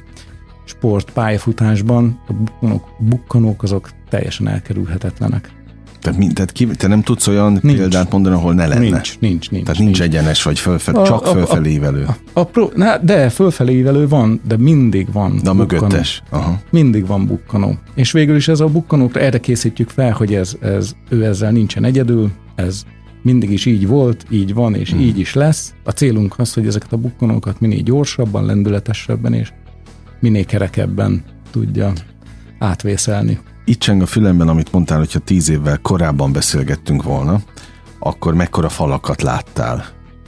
sport 0.65 1.11
pályafutásban 1.11 2.19
a 2.27 2.33
bukkanók, 2.33 2.87
bukkanók 2.99 3.63
azok 3.63 3.89
teljesen 4.09 4.47
elkerülhetetlenek. 4.47 5.56
Tehát, 5.99 6.19
mi, 6.19 6.27
tehát 6.27 6.51
ki, 6.51 6.67
te 6.67 6.87
nem 6.87 7.01
tudsz 7.01 7.27
olyan 7.27 7.59
nincs. 7.61 7.77
példát 7.77 8.11
mondani, 8.11 8.35
ahol 8.35 8.53
ne 8.53 8.67
lenne? 8.67 8.79
Nincs, 8.79 9.19
nincs, 9.19 9.49
nincs. 9.49 9.63
Tehát 9.65 9.79
nincs, 9.79 9.99
nincs. 9.99 10.01
egyenes, 10.01 10.43
vagy 10.43 10.59
fölfelé, 10.59 11.03
csak 11.03 11.25
a, 11.25 11.31
fölfelé 11.31 11.71
ívelő. 11.71 12.05
A, 12.07 12.15
a, 12.33 12.39
a 12.39 12.43
pro, 12.43 12.69
na, 12.75 12.97
de 12.97 13.29
fölfelé 13.29 13.77
ívelő 13.77 14.07
van, 14.07 14.41
de 14.47 14.57
mindig 14.57 15.11
van 15.11 15.39
De 15.43 15.49
a 15.49 15.53
mögöttes. 15.53 16.23
Aha. 16.29 16.59
Mindig 16.69 17.07
van 17.07 17.25
bukkanó. 17.25 17.77
És 17.95 18.11
végül 18.11 18.35
is 18.35 18.47
ez 18.47 18.59
a 18.59 18.67
bukkanókra 18.67 19.19
erre 19.19 19.39
készítjük 19.39 19.89
fel, 19.89 20.11
hogy 20.11 20.33
ez, 20.33 20.55
ez, 20.61 20.91
ő 21.09 21.25
ezzel 21.25 21.51
nincsen 21.51 21.83
egyedül, 21.83 22.31
ez 22.55 22.83
mindig 23.21 23.51
is 23.51 23.65
így 23.65 23.87
volt, 23.87 24.25
így 24.29 24.53
van, 24.53 24.75
és 24.75 24.91
hmm. 24.91 24.99
így 24.99 25.19
is 25.19 25.33
lesz. 25.33 25.73
A 25.83 25.91
célunk 25.91 26.33
az, 26.37 26.53
hogy 26.53 26.67
ezeket 26.67 26.93
a 26.93 26.97
bukkanókat 26.97 27.59
minél 27.59 27.81
gyorsabban, 27.81 28.45
lendületesebben 28.45 29.33
és 29.33 29.51
minél 30.19 30.45
kerekebben 30.45 31.23
tudja 31.51 31.93
átvészelni 32.59 33.39
itt 33.67 33.79
cseng 33.79 34.01
a 34.01 34.05
fülemben, 34.05 34.47
amit 34.47 34.71
mondtál, 34.71 34.97
hogyha 34.97 35.19
tíz 35.19 35.49
évvel 35.49 35.79
korábban 35.81 36.31
beszélgettünk 36.31 37.03
volna, 37.03 37.41
akkor 37.99 38.33
mekkora 38.33 38.69
falakat 38.69 39.21
láttál? 39.21 39.85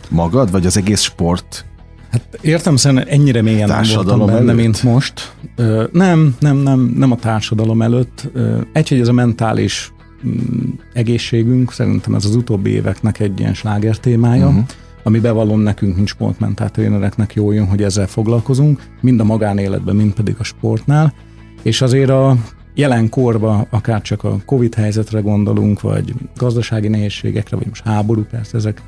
Magad, 0.10 0.52
vagy 0.52 0.66
az 0.66 0.78
egész 0.78 1.02
sport 1.02 1.66
Hát 2.12 2.40
értem 2.42 2.76
szerint 2.76 3.08
ennyire 3.08 3.42
mélyen 3.42 3.68
nem 3.68 3.84
voltam 3.96 4.26
benne, 4.26 4.38
előtt? 4.38 4.56
mint 4.56 4.84
most. 4.84 5.34
Ö, 5.56 5.84
nem, 5.92 6.36
nem, 6.40 6.58
nem, 6.58 6.94
nem 6.98 7.12
a 7.12 7.16
társadalom 7.16 7.82
előtt. 7.82 8.30
Egy, 8.74 8.90
hogy 8.90 9.00
ez 9.00 9.08
a 9.08 9.14
mentális 9.14 9.94
mm, 10.28 10.70
egészségünk, 10.94 11.72
szerintem 11.72 12.16
ez 12.16 12.26
az 12.26 12.36
utóbbi 12.36 12.70
éveknek 12.70 13.20
egy 13.20 13.40
ilyen 13.40 13.54
sláger 13.54 13.98
témája, 13.98 14.48
uh-huh. 14.48 14.64
ami 15.04 15.20
bevallom 15.20 15.60
nekünk, 15.60 15.96
mint 15.96 16.08
sportmentáltrénereknek 16.08 17.34
jó 17.34 17.52
jön, 17.52 17.68
hogy 17.68 17.84
ezzel 17.84 18.08
foglalkozunk, 18.08 18.84
mind 19.02 19.20
a 19.20 19.24
magánéletben, 19.24 19.96
mind 19.96 20.14
pedig 20.14 20.36
a 20.40 20.44
sportnál. 20.44 21.14
És 21.62 21.82
azért 21.82 22.10
a 22.10 22.36
jelen 22.80 23.10
korban, 23.10 23.68
akár 23.70 24.02
csak 24.02 24.24
a 24.24 24.38
Covid 24.46 24.76
helyzetre 24.76 25.20
gondolunk, 25.20 25.82
vagy 25.82 26.14
gazdasági 26.38 26.88
nehézségekre, 26.88 27.58
vagy 27.58 27.68
most 27.68 27.84
háború, 27.84 28.24
persze 28.24 28.58
ezek 28.58 28.82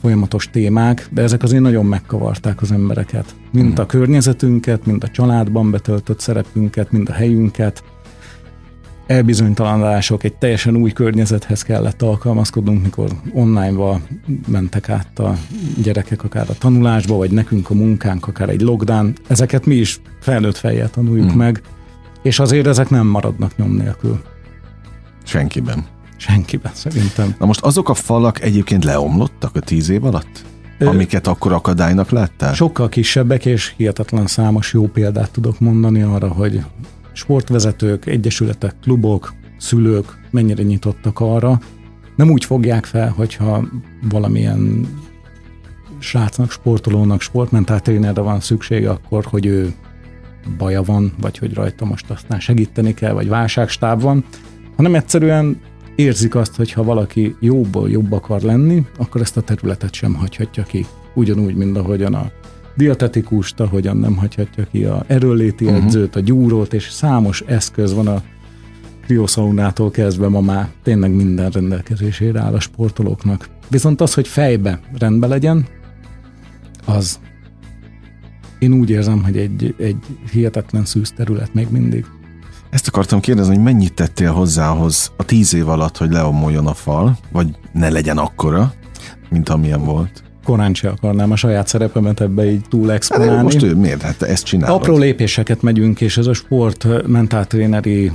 folyamatos 0.00 0.50
témák, 0.50 1.08
de 1.10 1.22
ezek 1.22 1.42
azért 1.42 1.62
nagyon 1.62 1.86
megkavarták 1.86 2.62
az 2.62 2.72
embereket. 2.72 3.34
Mind 3.52 3.72
hmm. 3.72 3.84
a 3.84 3.86
környezetünket, 3.86 4.86
mind 4.86 5.04
a 5.04 5.08
családban 5.08 5.70
betöltött 5.70 6.20
szerepünket, 6.20 6.92
mind 6.92 7.08
a 7.08 7.12
helyünket. 7.12 7.82
Elbizonytalanodások, 9.06 10.24
egy 10.24 10.34
teljesen 10.34 10.76
új 10.76 10.92
környezethez 10.92 11.62
kellett 11.62 12.02
alkalmazkodnunk, 12.02 12.82
mikor 12.82 13.10
online-ba 13.32 14.00
mentek 14.48 14.88
át 14.88 15.18
a 15.18 15.36
gyerekek 15.82 16.24
akár 16.24 16.46
a 16.50 16.58
tanulásba, 16.58 17.16
vagy 17.16 17.30
nekünk 17.30 17.70
a 17.70 17.74
munkánk, 17.74 18.28
akár 18.28 18.48
egy 18.48 18.60
lockdown. 18.60 19.12
Ezeket 19.26 19.66
mi 19.66 19.74
is 19.74 20.00
felnőtt 20.20 20.56
fejjel 20.56 20.90
tanuljuk 20.90 21.28
hmm. 21.28 21.38
meg, 21.38 21.62
és 22.22 22.38
azért 22.38 22.66
ezek 22.66 22.90
nem 22.90 23.06
maradnak 23.06 23.56
nyom 23.56 23.70
nélkül. 23.70 24.20
Senkiben. 25.24 25.84
Senkiben, 26.16 26.72
szerintem. 26.74 27.34
Na 27.38 27.46
most 27.46 27.60
azok 27.60 27.88
a 27.88 27.94
falak 27.94 28.42
egyébként 28.42 28.84
leomlottak 28.84 29.56
a 29.56 29.60
tíz 29.60 29.88
év 29.88 30.04
alatt? 30.04 30.44
Ö, 30.78 30.86
amiket 30.86 31.26
akkor 31.26 31.52
akadálynak 31.52 32.10
láttál? 32.10 32.54
Sokkal 32.54 32.88
kisebbek, 32.88 33.46
és 33.46 33.74
hihetetlen 33.76 34.26
számos 34.26 34.72
jó 34.72 34.86
példát 34.86 35.30
tudok 35.30 35.60
mondani 35.60 36.02
arra, 36.02 36.28
hogy 36.28 36.64
sportvezetők, 37.12 38.06
egyesületek, 38.06 38.74
klubok, 38.82 39.34
szülők 39.58 40.18
mennyire 40.30 40.62
nyitottak 40.62 41.20
arra. 41.20 41.60
Nem 42.16 42.30
úgy 42.30 42.44
fogják 42.44 42.84
fel, 42.84 43.08
hogyha 43.16 43.64
valamilyen 44.08 44.88
srácnak, 45.98 46.50
sportolónak, 46.50 47.20
sportmentáltrénerre 47.20 48.20
van 48.20 48.40
szüksége, 48.40 48.90
akkor, 48.90 49.24
hogy 49.24 49.46
ő 49.46 49.74
baja 50.58 50.82
van, 50.82 51.12
vagy 51.20 51.38
hogy 51.38 51.54
rajta 51.54 51.84
most 51.84 52.10
aztán 52.10 52.40
segíteni 52.40 52.94
kell, 52.94 53.12
vagy 53.12 53.28
válságstáb 53.28 54.00
van, 54.00 54.24
hanem 54.76 54.94
egyszerűen 54.94 55.60
érzik 55.96 56.34
azt, 56.34 56.56
hogy 56.56 56.72
ha 56.72 56.82
valaki 56.82 57.36
jóból 57.40 57.90
jobb 57.90 58.12
akar 58.12 58.40
lenni, 58.40 58.84
akkor 58.98 59.20
ezt 59.20 59.36
a 59.36 59.40
területet 59.40 59.94
sem 59.94 60.14
hagyhatja 60.14 60.62
ki. 60.62 60.86
Ugyanúgy, 61.14 61.54
mint 61.54 61.76
ahogyan 61.76 62.14
a 62.14 62.30
dietetikust, 62.76 63.60
ahogyan 63.60 63.96
nem 63.96 64.16
hagyhatja 64.16 64.66
ki 64.70 64.84
a 64.84 65.04
erőléti 65.06 65.64
uh-huh. 65.64 65.84
edzőt, 65.84 66.16
a 66.16 66.20
gyúrót, 66.20 66.74
és 66.74 66.90
számos 66.90 67.40
eszköz 67.46 67.94
van 67.94 68.06
a 68.06 68.22
krioszaunától 69.04 69.90
kezdve 69.90 70.28
ma 70.28 70.40
már 70.40 70.68
tényleg 70.82 71.14
minden 71.14 71.50
rendelkezésére 71.50 72.40
áll 72.40 72.54
a 72.54 72.60
sportolóknak. 72.60 73.48
Viszont 73.68 74.00
az, 74.00 74.14
hogy 74.14 74.28
fejbe 74.28 74.80
rendbe 74.98 75.26
legyen, 75.26 75.66
az 76.84 77.20
én 78.58 78.72
úgy 78.72 78.90
érzem, 78.90 79.22
hogy 79.22 79.36
egy, 79.36 79.74
egy 79.78 79.96
hihetetlen 80.32 80.84
szűz 80.84 81.12
terület 81.16 81.54
még 81.54 81.66
mindig. 81.70 82.04
Ezt 82.70 82.88
akartam 82.88 83.20
kérdezni, 83.20 83.54
hogy 83.54 83.64
mennyit 83.64 83.94
tettél 83.94 84.32
hozzá 84.32 84.70
ahhoz 84.70 85.12
a 85.16 85.24
tíz 85.24 85.54
év 85.54 85.68
alatt, 85.68 85.96
hogy 85.96 86.10
leomoljon 86.10 86.66
a 86.66 86.74
fal, 86.74 87.18
vagy 87.32 87.48
ne 87.72 87.88
legyen 87.88 88.18
akkora, 88.18 88.72
mint 89.28 89.48
amilyen 89.48 89.84
volt? 89.84 90.24
korán 90.46 90.74
se 90.74 90.88
akarnám 90.88 91.30
a 91.30 91.36
saját 91.36 91.68
szerepemet 91.68 92.20
ebbe 92.20 92.50
így 92.50 92.64
túl 92.68 92.92
exponálni. 92.92 93.34
Hát, 93.34 93.42
most 93.42 93.62
ő 93.62 93.74
miért? 93.74 94.02
Hát 94.02 94.22
ezt 94.22 94.44
csinálod. 94.44 94.80
Apró 94.80 94.96
lépéseket 94.96 95.62
megyünk, 95.62 96.00
és 96.00 96.18
ez 96.18 96.26
a 96.26 96.32
sport 96.32 97.06
mentáltréneri 97.06 98.12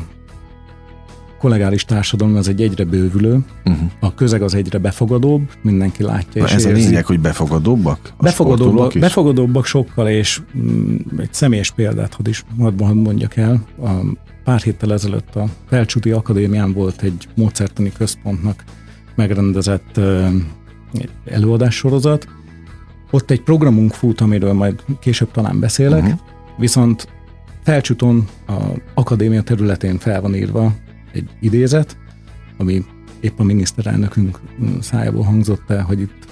kollegális 1.41 1.85
társadalom 1.85 2.35
az 2.35 2.47
egy 2.47 2.61
egyre 2.61 2.83
bővülő, 2.83 3.39
uh-huh. 3.65 3.89
a 3.99 4.13
közeg 4.13 4.41
az 4.41 4.55
egyre 4.55 4.77
befogadóbb, 4.77 5.41
mindenki 5.61 6.03
látja 6.03 6.41
Na 6.41 6.47
és 6.47 6.53
ez 6.53 6.65
érzi. 6.65 6.81
a 6.81 6.85
lényeg, 6.85 7.05
hogy 7.05 7.19
befogadóbbak? 7.19 8.13
Befogadóbbak, 8.19 8.93
befogadóbbak 8.99 9.65
sokkal, 9.65 10.07
és 10.07 10.41
mm, 10.57 10.95
egy 11.17 11.33
személyes 11.33 11.71
példát 11.71 12.13
hadd 12.13 12.27
is 12.27 12.43
hadd 12.59 12.83
mondjak 12.83 13.35
el. 13.35 13.63
A 13.81 13.89
pár 14.43 14.61
héttel 14.61 14.93
ezelőtt 14.93 15.35
a 15.35 15.45
Felcsúti 15.69 16.11
Akadémián 16.11 16.73
volt 16.73 17.01
egy 17.01 17.27
módszertani 17.35 17.91
központnak 17.97 18.63
megrendezett 19.15 19.99
előadássorozat. 21.25 22.27
Ott 23.11 23.31
egy 23.31 23.41
programunk 23.41 23.93
fut, 23.93 24.21
amiről 24.21 24.53
majd 24.53 24.83
később 24.99 25.31
talán 25.31 25.59
beszélek, 25.59 26.03
uh-huh. 26.03 26.19
viszont 26.57 27.07
Felcsúton 27.63 28.27
a 28.47 28.53
akadémia 28.93 29.41
területén 29.41 29.97
fel 29.97 30.21
van 30.21 30.35
írva 30.35 30.73
egy 31.13 31.29
idézet, 31.39 31.97
ami 32.57 32.85
épp 33.19 33.39
a 33.39 33.43
miniszterelnökünk 33.43 34.39
szájából 34.79 35.23
hangzott 35.23 35.69
el, 35.69 35.83
hogy 35.83 35.99
itt 35.99 36.27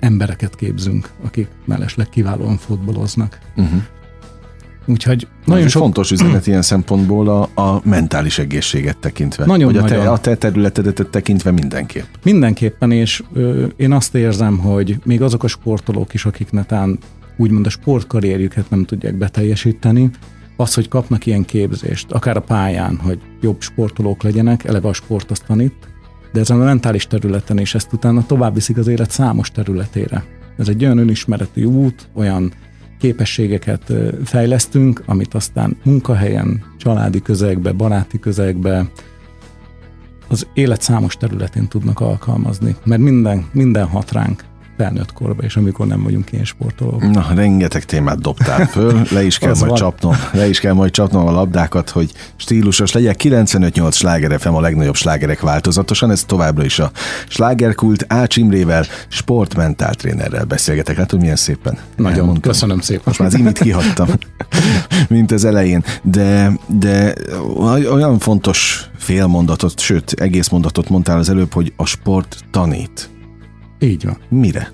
embereket 0.00 0.56
képzünk, 0.56 1.10
akik 1.24 1.48
mellesleg 1.64 2.08
kiválóan 2.08 2.56
fotbaloznak. 2.56 3.38
Uh-huh. 3.56 3.82
Úgyhogy 4.86 5.28
nagyon 5.44 5.68
sok... 5.68 5.82
fontos 5.82 6.10
üzenet 6.10 6.46
ilyen 6.50 6.62
szempontból 6.62 7.28
a, 7.28 7.62
a 7.62 7.80
mentális 7.84 8.38
egészséget 8.38 8.96
tekintve. 8.98 9.46
Nagyon 9.46 9.72
Vagy 9.72 9.82
a 9.82 9.84
te, 9.84 10.10
a 10.10 10.18
te 10.18 10.36
területedet 10.36 11.08
tekintve 11.10 11.50
mindenképp. 11.50 12.04
Mindenképpen, 12.22 12.90
és 12.90 13.22
ö, 13.32 13.66
én 13.76 13.92
azt 13.92 14.14
érzem, 14.14 14.58
hogy 14.58 14.98
még 15.04 15.22
azok 15.22 15.44
a 15.44 15.46
sportolók 15.46 16.14
is, 16.14 16.24
akik 16.24 16.50
netán 16.50 16.98
úgymond 17.36 17.66
a 17.66 17.70
sportkarrierjüket 17.70 18.70
nem 18.70 18.84
tudják 18.84 19.14
beteljesíteni, 19.14 20.10
az, 20.56 20.74
hogy 20.74 20.88
kapnak 20.88 21.26
ilyen 21.26 21.44
képzést, 21.44 22.12
akár 22.12 22.36
a 22.36 22.40
pályán, 22.40 22.96
hogy 22.96 23.20
jobb 23.40 23.60
sportolók 23.60 24.22
legyenek, 24.22 24.64
eleve 24.64 24.88
a 24.88 24.92
sport 24.92 25.30
azt 25.30 25.46
tanít, 25.46 25.88
de 26.32 26.40
ezen 26.40 26.60
a 26.60 26.64
mentális 26.64 27.06
területen 27.06 27.58
is 27.58 27.74
ezt 27.74 27.92
utána 27.92 28.26
tovább 28.26 28.54
viszik 28.54 28.76
az 28.76 28.86
élet 28.86 29.10
számos 29.10 29.50
területére. 29.50 30.24
Ez 30.58 30.68
egy 30.68 30.84
olyan 30.84 30.98
önismereti 30.98 31.64
út, 31.64 32.08
olyan 32.14 32.52
képességeket 32.98 33.92
fejlesztünk, 34.24 35.02
amit 35.06 35.34
aztán 35.34 35.76
munkahelyen, 35.84 36.64
családi 36.76 37.22
közegbe, 37.22 37.72
baráti 37.72 38.18
közegbe, 38.18 38.90
az 40.28 40.46
élet 40.54 40.82
számos 40.82 41.16
területén 41.16 41.68
tudnak 41.68 42.00
alkalmazni, 42.00 42.76
mert 42.84 43.00
minden, 43.00 43.46
minden 43.52 43.86
hat 43.86 44.12
ránk 44.12 44.44
felnőtt 44.76 45.12
korba, 45.12 45.42
és 45.42 45.56
amikor 45.56 45.86
nem 45.86 46.02
vagyunk 46.02 46.32
ilyen 46.32 46.44
sportolók. 46.44 47.10
Na, 47.10 47.26
rengeteg 47.34 47.84
témát 47.84 48.20
dobtál 48.20 48.66
föl, 48.66 49.02
le 49.10 49.24
is 49.24 49.38
kell 49.38 49.54
majd 49.58 49.66
van. 49.66 49.74
csapnom, 49.74 50.16
le 50.32 50.48
is 50.48 50.60
kell 50.60 50.72
majd 50.72 50.90
csapnom 50.90 51.26
a 51.26 51.30
labdákat, 51.30 51.90
hogy 51.90 52.10
stílusos 52.36 52.92
legyek. 52.92 53.20
95-8 53.22 53.92
sláger 53.92 54.40
FM 54.40 54.48
a 54.54 54.60
legnagyobb 54.60 54.94
slágerek 54.94 55.40
változatosan, 55.40 56.10
ez 56.10 56.24
továbbra 56.24 56.64
is 56.64 56.78
a 56.78 56.90
slágerkult 57.28 58.04
Ács 58.08 58.36
Imrével, 58.36 58.84
sportmentál 59.08 59.94
trénerrel 59.94 60.44
beszélgetek. 60.44 60.96
Látod, 60.96 61.20
milyen 61.20 61.36
szépen 61.36 61.78
Nagyon, 61.96 62.18
elmondtam. 62.18 62.52
köszönöm 62.52 62.80
szépen. 62.80 63.02
Most 63.04 63.18
már 63.18 63.28
az 63.28 63.38
imit 63.38 63.58
kihagytam, 63.58 64.08
mint 65.08 65.32
az 65.32 65.44
elején, 65.44 65.84
de, 66.02 66.52
de 66.66 67.14
olyan 67.90 68.18
fontos 68.18 68.90
félmondatot, 68.98 69.80
sőt, 69.80 70.12
egész 70.12 70.48
mondatot 70.48 70.88
mondtál 70.88 71.18
az 71.18 71.28
előbb, 71.28 71.52
hogy 71.52 71.72
a 71.76 71.86
sport 71.86 72.36
tanít. 72.50 73.10
Így 73.78 74.04
van. 74.04 74.16
Mire? 74.28 74.72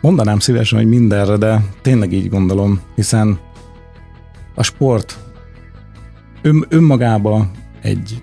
Mondanám 0.00 0.38
szívesen, 0.38 0.78
hogy 0.78 0.88
mindenre, 0.88 1.36
de 1.36 1.64
tényleg 1.82 2.12
így 2.12 2.28
gondolom, 2.28 2.80
hiszen 2.94 3.38
a 4.54 4.62
sport 4.62 5.18
ön, 6.42 6.66
önmagába 6.68 7.50
egy, 7.82 8.22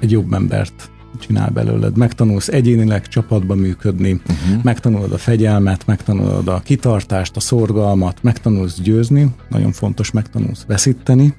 egy 0.00 0.10
jobb 0.10 0.32
embert 0.32 0.90
csinál 1.18 1.50
belőled. 1.50 1.96
Megtanulsz 1.96 2.48
egyénileg 2.48 3.08
csapatba 3.08 3.54
működni, 3.54 4.12
uh-huh. 4.12 4.62
megtanulod 4.62 5.12
a 5.12 5.18
fegyelmet, 5.18 5.86
megtanulod 5.86 6.48
a 6.48 6.60
kitartást, 6.64 7.36
a 7.36 7.40
szorgalmat, 7.40 8.22
megtanulsz 8.22 8.80
győzni, 8.80 9.28
nagyon 9.48 9.72
fontos, 9.72 10.10
megtanulsz 10.10 10.64
veszíteni, 10.66 11.34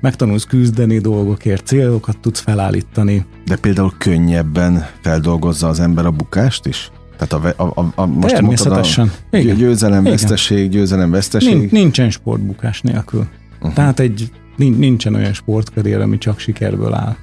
megtanulsz 0.00 0.44
küzdeni 0.44 0.98
dolgokért, 0.98 1.66
célokat 1.66 2.18
tudsz 2.18 2.40
felállítani. 2.40 3.24
De 3.46 3.56
például 3.56 3.92
könnyebben 3.98 4.86
feldolgozza 5.02 5.68
az 5.68 5.80
ember 5.80 6.06
a 6.06 6.10
bukást 6.10 6.66
is? 6.66 6.90
Tehát 7.18 7.56
a, 7.58 7.64
a, 7.64 7.80
a, 7.80 7.92
a 7.94 8.06
most 8.06 8.34
Természetesen. 8.34 9.12
A 9.30 9.36
Igen. 9.36 9.56
győzelem, 9.56 10.00
Igen. 10.00 10.12
veszteség, 10.12 10.68
győzelem, 10.68 11.10
veszteség. 11.10 11.58
Nin, 11.58 11.68
nincsen 11.70 12.10
sportbukás 12.10 12.80
nélkül. 12.80 13.26
Uh-huh. 13.58 13.72
Tehát 13.72 14.00
egy, 14.00 14.30
nincsen 14.56 15.14
olyan 15.14 15.32
sportkarrier, 15.32 16.00
ami 16.00 16.18
csak 16.18 16.38
sikerből 16.38 16.94
áll. 16.94 17.16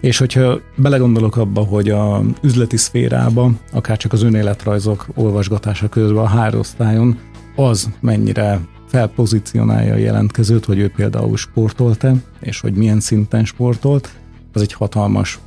És 0.00 0.18
hogyha 0.18 0.60
belegondolok 0.76 1.36
abba, 1.36 1.60
hogy 1.60 1.90
a 1.90 2.22
üzleti 2.42 2.76
szférába, 2.76 3.50
akár 3.72 3.96
csak 3.96 4.12
az 4.12 4.22
önéletrajzok 4.22 5.06
olvasgatása 5.14 5.88
közben 5.88 6.24
a 6.24 6.26
hárosztályon, 6.26 7.18
az 7.56 7.90
mennyire 8.00 8.60
felpozícionálja 8.86 9.92
a 9.92 9.96
jelentkezőt, 9.96 10.64
hogy 10.64 10.78
ő 10.78 10.92
például 10.96 11.36
sportolt-e, 11.36 12.14
és 12.40 12.60
hogy 12.60 12.74
milyen 12.74 13.00
szinten 13.00 13.44
sportolt, 13.44 14.10
az 14.52 14.62
egy 14.62 14.72
hatalmas 14.72 15.38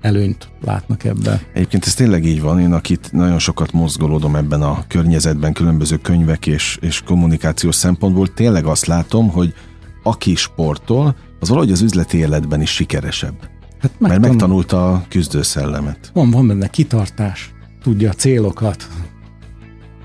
előnyt 0.00 0.48
látnak 0.64 1.04
ebben. 1.04 1.40
Egyébként 1.52 1.84
ez 1.86 1.94
tényleg 1.94 2.24
így 2.24 2.40
van, 2.40 2.60
én 2.60 2.72
akit 2.72 3.12
nagyon 3.12 3.38
sokat 3.38 3.72
mozgolódom 3.72 4.36
ebben 4.36 4.62
a 4.62 4.84
környezetben, 4.88 5.52
különböző 5.52 5.96
könyvek 5.96 6.46
és, 6.46 6.78
és 6.80 7.02
kommunikációs 7.02 7.74
szempontból, 7.74 8.32
tényleg 8.34 8.64
azt 8.64 8.86
látom, 8.86 9.28
hogy 9.30 9.54
aki 10.02 10.34
sportol, 10.34 11.16
az 11.40 11.48
valahogy 11.48 11.72
az 11.72 11.80
üzleti 11.80 12.18
életben 12.18 12.60
is 12.60 12.70
sikeresebb. 12.70 13.40
Hát 13.78 13.90
megtanul... 13.98 14.08
Mert 14.08 14.20
megtanulta 14.20 14.92
a 14.92 15.04
küzdőszellemet. 15.08 16.10
Van, 16.14 16.30
van 16.30 16.46
benne 16.46 16.68
kitartás, 16.68 17.52
tudja 17.82 18.10
a 18.10 18.12
célokat, 18.12 18.88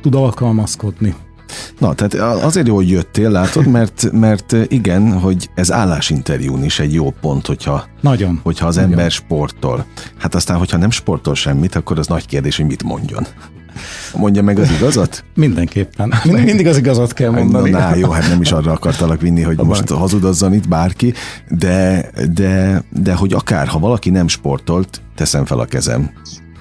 tud 0.01 0.15
alkalmazkodni. 0.15 1.15
Na, 1.79 1.93
tehát 1.93 2.43
azért 2.43 2.67
jó, 2.67 2.75
hogy 2.75 2.89
jöttél, 2.89 3.29
látod, 3.29 3.67
mert, 3.67 4.12
mert 4.12 4.55
igen, 4.67 5.19
hogy 5.19 5.50
ez 5.55 5.72
állásinterjún 5.72 6.63
is 6.63 6.79
egy 6.79 6.93
jó 6.93 7.13
pont, 7.22 7.45
hogyha, 7.45 7.86
Nagyon. 8.01 8.39
hogyha 8.43 8.67
az 8.67 8.75
Nagyon. 8.75 8.91
ember 8.91 9.12
sportol. 9.12 9.86
Hát 10.17 10.36
aztán, 10.36 10.57
hogyha 10.57 10.77
nem 10.77 10.91
sportol 10.91 11.36
semmit, 11.36 11.75
akkor 11.75 12.00
az 12.00 12.07
nagy 12.07 12.25
kérdés, 12.25 12.57
hogy 12.57 12.65
mit 12.65 12.83
mondjon. 12.83 13.27
Mondja 14.15 14.43
meg 14.43 14.60
az 14.60 14.72
igazat? 14.72 15.24
Mindenképpen. 15.36 16.13
Mindig, 16.24 16.45
mindig 16.45 16.67
az 16.67 16.77
igazat 16.77 17.13
kell 17.13 17.29
mondani. 17.29 17.69
Na, 17.69 17.89
na 17.89 17.95
jó, 17.95 18.10
hát 18.10 18.27
nem 18.27 18.41
is 18.41 18.51
arra 18.51 18.72
akartalak 18.72 19.22
vinni, 19.22 19.41
hogy 19.41 19.57
most 19.57 19.89
hazudozzon 19.89 20.53
itt 20.53 20.67
bárki, 20.67 21.13
de, 21.50 22.10
de, 22.33 22.83
de 22.89 23.13
hogy 23.13 23.33
akár, 23.33 23.67
ha 23.67 23.79
valaki 23.79 24.10
nem 24.10 24.27
sportolt, 24.27 25.01
teszem 25.15 25.45
fel 25.45 25.60
a 25.60 25.65
kezem. 25.65 26.12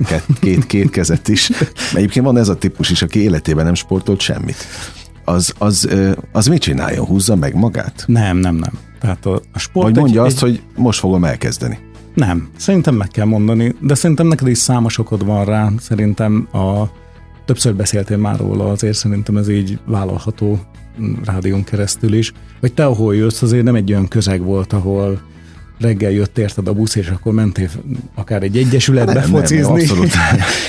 Két, 0.06 0.24
két, 0.40 0.66
két 0.66 0.90
kezet 0.90 1.28
is. 1.28 1.50
Egyébként 1.94 2.24
van 2.24 2.36
ez 2.36 2.48
a 2.48 2.56
típus 2.56 2.90
is, 2.90 3.02
aki 3.02 3.22
életében 3.22 3.64
nem 3.64 3.74
sportolt 3.74 4.20
semmit. 4.20 4.56
Az, 5.24 5.54
az, 5.58 5.88
az 6.32 6.46
mit 6.46 6.60
csináljon? 6.60 7.06
Húzza 7.06 7.36
meg 7.36 7.54
magát? 7.54 8.04
Nem, 8.06 8.36
nem, 8.36 8.54
nem. 8.54 8.72
Tehát 9.00 9.26
a, 9.26 9.42
a 9.52 9.58
sport 9.58 9.86
Vagy 9.86 9.96
mondja 9.96 10.20
egy, 10.20 10.26
azt, 10.26 10.42
egy... 10.42 10.42
hogy 10.42 10.62
most 10.76 10.98
fogom 10.98 11.24
elkezdeni. 11.24 11.78
Nem, 12.14 12.48
szerintem 12.56 12.94
meg 12.94 13.08
kell 13.08 13.24
mondani, 13.24 13.74
de 13.80 13.94
szerintem 13.94 14.26
neked 14.26 14.48
is 14.48 14.58
számos 14.58 14.98
okod 14.98 15.24
van 15.24 15.44
rá. 15.44 15.70
Szerintem 15.78 16.48
a 16.52 16.82
többször 17.44 17.74
beszéltél 17.74 18.16
már 18.16 18.38
róla, 18.38 18.70
azért 18.70 18.96
szerintem 18.96 19.36
ez 19.36 19.48
így 19.48 19.78
vállalható 19.86 20.60
rádión 21.24 21.64
keresztül 21.64 22.12
is, 22.12 22.32
hogy 22.60 22.72
te 22.72 22.84
ahol 22.84 23.16
jössz, 23.16 23.42
azért 23.42 23.64
nem 23.64 23.74
egy 23.74 23.92
olyan 23.92 24.08
közeg 24.08 24.42
volt, 24.42 24.72
ahol 24.72 25.20
reggel 25.82 26.10
jött 26.10 26.38
érted 26.38 26.68
a 26.68 26.72
busz, 26.72 26.94
és 26.94 27.08
akkor 27.08 27.32
mentél 27.32 27.68
akár 28.14 28.42
egy 28.42 28.56
egyesületbe 28.56 29.12
nem, 29.12 29.22
focizni, 29.22 29.62
nem, 29.62 29.72
abszolút, 29.80 30.12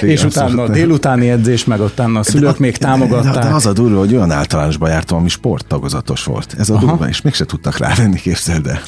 és 0.02 0.24
abszolút 0.24 0.54
utána 0.54 0.64
a 0.64 0.74
délutáni 0.74 1.30
edzés, 1.30 1.66
meg 1.66 1.82
utána 1.82 2.20
a 2.20 2.24
szülők 2.24 2.52
de, 2.52 2.58
még 2.60 2.78
támogatták. 2.78 3.34
De, 3.34 3.40
de, 3.40 3.54
az 3.54 3.66
a 3.66 3.74
durva, 3.74 4.00
hogy 4.00 4.14
olyan 4.14 4.32
általánosba 4.32 4.88
jártam, 4.88 5.18
ami 5.18 5.30
sporttagozatos 5.30 6.24
volt. 6.24 6.56
Ez 6.58 6.70
a 6.70 6.74
Aha. 6.74 6.86
durva, 6.86 7.08
és 7.08 7.22
mégse 7.22 7.46
tudtak 7.46 7.78
rávenni, 7.78 8.20
képzeld 8.20 8.68
el. 8.68 8.82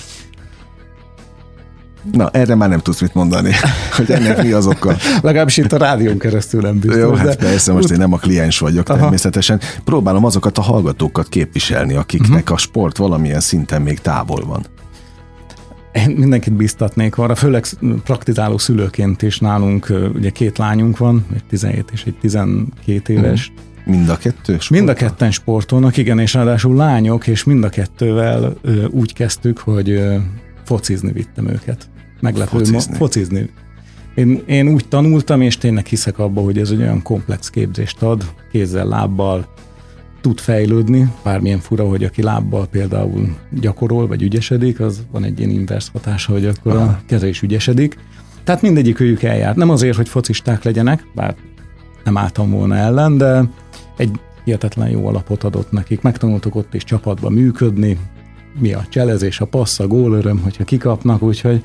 Na, 2.11 2.29
erre 2.29 2.55
már 2.55 2.69
nem 2.69 2.79
tudsz 2.79 3.01
mit 3.01 3.13
mondani, 3.13 3.51
hogy 3.97 4.11
ennek 4.11 4.43
mi 4.43 4.51
az 4.51 4.67
oka. 4.67 4.95
Legalábbis 5.21 5.57
itt 5.57 5.73
a 5.73 5.77
rádión 5.77 6.17
keresztül 6.17 6.61
nem 6.61 6.79
biztos. 6.79 6.99
Jó, 6.99 7.13
hát 7.13 7.35
persze, 7.35 7.73
most 7.73 7.89
én 7.89 7.97
nem 7.97 8.13
a 8.13 8.17
kliens 8.17 8.59
vagyok 8.59 8.89
Aha. 8.89 8.99
természetesen. 8.99 9.59
Próbálom 9.83 10.25
azokat 10.25 10.57
a 10.57 10.61
hallgatókat 10.61 11.29
képviselni, 11.29 11.95
akiknek 11.95 12.41
uh-huh. 12.41 12.55
a 12.55 12.57
sport 12.57 12.97
valamilyen 12.97 13.39
szinten 13.39 13.81
még 13.81 13.99
távol 13.99 14.45
van. 14.45 14.65
Én 15.95 16.09
mindenkit 16.09 16.53
biztatnék 16.53 17.17
arra, 17.17 17.35
főleg 17.35 17.65
praktizáló 18.03 18.57
szülőként 18.57 19.21
is 19.21 19.39
nálunk, 19.39 19.93
ugye 20.15 20.29
két 20.29 20.57
lányunk 20.57 20.97
van, 20.97 21.25
egy 21.33 21.43
17 21.43 21.89
és 21.91 22.03
egy 22.03 22.15
12 22.15 23.13
éves. 23.13 23.49
Uh-huh. 23.49 23.95
Mind 23.95 24.09
a 24.09 24.17
kettő 24.17 24.59
sportol? 24.59 24.77
Mind 24.77 24.89
a 24.89 24.93
ketten 24.93 25.31
sportolnak, 25.31 25.97
igen, 25.97 26.19
és 26.19 26.33
ráadásul 26.33 26.75
lányok, 26.75 27.27
és 27.27 27.43
mind 27.43 27.63
a 27.63 27.69
kettővel 27.69 28.57
ö, 28.61 28.85
úgy 28.85 29.13
kezdtük, 29.13 29.57
hogy 29.57 29.89
ö, 29.89 30.15
focizni 30.63 31.11
vittem 31.11 31.47
őket 31.47 31.89
meglepő 32.19 32.57
focizni. 32.57 32.91
Ma, 32.91 32.97
focizni. 32.97 33.49
Én, 34.15 34.43
én 34.45 34.67
úgy 34.67 34.87
tanultam, 34.87 35.41
és 35.41 35.57
tényleg 35.57 35.85
hiszek 35.85 36.19
abba, 36.19 36.41
hogy 36.41 36.57
ez 36.57 36.69
egy 36.69 36.81
olyan 36.81 37.01
komplex 37.01 37.49
képzést 37.49 38.01
ad, 38.01 38.25
kézzel, 38.51 38.87
lábbal 38.87 39.53
tud 40.25 40.39
fejlődni, 40.39 41.07
bármilyen 41.23 41.59
fura, 41.59 41.87
hogy 41.87 42.03
aki 42.03 42.21
lábbal 42.21 42.67
például 42.67 43.35
gyakorol, 43.51 44.07
vagy 44.07 44.21
ügyesedik, 44.21 44.79
az 44.79 45.03
van 45.11 45.23
egy 45.23 45.39
ilyen 45.39 45.51
inverse 45.51 45.89
hatása, 45.93 46.31
hogy 46.31 46.45
akkor 46.45 46.75
Aha. 46.75 46.85
a 46.85 46.99
keze 47.05 47.27
is 47.27 47.41
ügyesedik. 47.41 47.97
Tehát 48.43 48.61
mindegyik 48.61 48.99
őjük 48.99 49.23
eljár. 49.23 49.55
Nem 49.55 49.69
azért, 49.69 49.95
hogy 49.95 50.09
focisták 50.09 50.63
legyenek, 50.63 51.07
bár 51.15 51.35
nem 52.03 52.17
álltam 52.17 52.51
volna 52.51 52.75
ellen, 52.75 53.17
de 53.17 53.49
egy 53.97 54.19
hihetetlen 54.43 54.89
jó 54.89 55.07
alapot 55.07 55.43
adott 55.43 55.71
nekik. 55.71 56.01
Megtanultuk 56.01 56.55
ott 56.55 56.73
is 56.73 56.83
csapatba 56.83 57.29
működni, 57.29 57.97
mi 58.59 58.73
a 58.73 58.85
cselezés, 58.89 59.39
a 59.39 59.45
passz, 59.45 59.79
a 59.79 59.87
gólöröm, 59.87 60.39
hogyha 60.39 60.63
kikapnak, 60.63 61.21
úgyhogy 61.21 61.63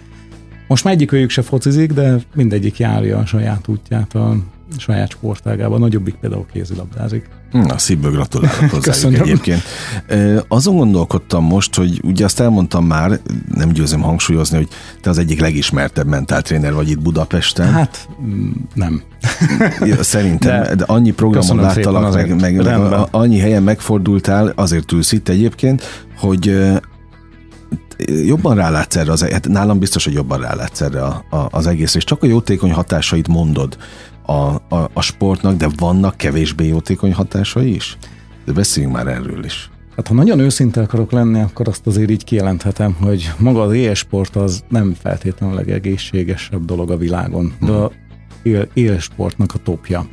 most 0.68 0.84
már 0.84 0.94
egyikőjük 0.94 1.30
se 1.30 1.42
focizik, 1.42 1.92
de 1.92 2.16
mindegyik 2.34 2.78
járja 2.78 3.18
a 3.18 3.26
saját 3.26 3.68
útját 3.68 4.14
a 4.14 4.36
saját 4.78 5.10
sportágában. 5.10 5.80
Nagyobbik 5.80 6.14
például 6.14 6.46
kézilabdázik. 6.52 7.28
Na, 7.52 7.78
szívből 7.78 8.10
gratulálok 8.10 8.70
hozzá 8.84 9.08
egyébként. 9.08 9.62
Azon 10.48 10.76
gondolkodtam 10.76 11.44
most, 11.44 11.74
hogy 11.74 12.00
ugye 12.04 12.24
azt 12.24 12.40
elmondtam 12.40 12.84
már, 12.84 13.20
nem 13.54 13.68
győzöm 13.68 14.00
hangsúlyozni, 14.00 14.56
hogy 14.56 14.68
te 15.00 15.10
az 15.10 15.18
egyik 15.18 15.40
legismertebb 15.40 16.06
mentáltréner 16.06 16.74
vagy 16.74 16.90
itt 16.90 17.00
Budapesten. 17.00 17.72
Hát 17.72 18.08
mm, 18.22 18.50
nem. 18.74 19.02
Szerintem, 20.00 20.62
de, 20.62 20.74
de 20.74 20.84
annyi 20.84 21.10
programon 21.10 21.56
láttalak, 21.56 22.14
meg, 22.14 22.40
meg, 22.40 22.64
meg 22.64 22.92
annyi 23.10 23.38
helyen 23.38 23.62
megfordultál, 23.62 24.52
azért 24.56 24.92
ülsz 24.92 25.12
itt 25.12 25.28
egyébként, 25.28 26.06
hogy 26.18 26.70
jobban 28.06 28.56
rálátsz 28.56 28.96
erre, 28.96 29.12
az, 29.12 29.22
hát 29.22 29.48
nálam 29.48 29.78
biztos, 29.78 30.04
hogy 30.04 30.12
jobban 30.12 30.40
rálátsz 30.40 30.80
erre 30.80 31.02
a, 31.02 31.24
a, 31.30 31.48
az 31.50 31.66
egész, 31.66 31.94
és 31.94 32.04
csak 32.04 32.22
a 32.22 32.26
jótékony 32.26 32.72
hatásait 32.72 33.28
mondod 33.28 33.76
a, 34.30 34.62
a, 34.68 34.90
a 34.92 35.00
sportnak, 35.00 35.56
de 35.56 35.68
vannak 35.76 36.16
kevésbé 36.16 36.66
jótékony 36.66 37.12
hatásai 37.12 37.74
is? 37.74 37.96
De 38.44 38.52
beszéljünk 38.52 38.94
már 38.94 39.06
erről 39.06 39.44
is. 39.44 39.70
Hát 39.96 40.08
ha 40.08 40.14
nagyon 40.14 40.38
őszinte 40.38 40.80
akarok 40.80 41.12
lenni, 41.12 41.40
akkor 41.40 41.68
azt 41.68 41.86
azért 41.86 42.10
így 42.10 42.24
kijelenthetem, 42.24 42.96
hogy 43.00 43.30
maga 43.38 43.62
az 43.62 43.72
élsport 43.72 44.36
az 44.36 44.64
nem 44.68 44.94
feltétlenül 45.00 45.56
a 45.56 45.58
legegészségesebb 45.58 46.64
dolog 46.64 46.90
a 46.90 46.96
világon, 46.96 47.52
de 47.60 47.72
a 47.72 47.92
él, 48.42 48.68
élsportnak 48.72 49.54
a 49.54 49.58
topja. 49.58 50.06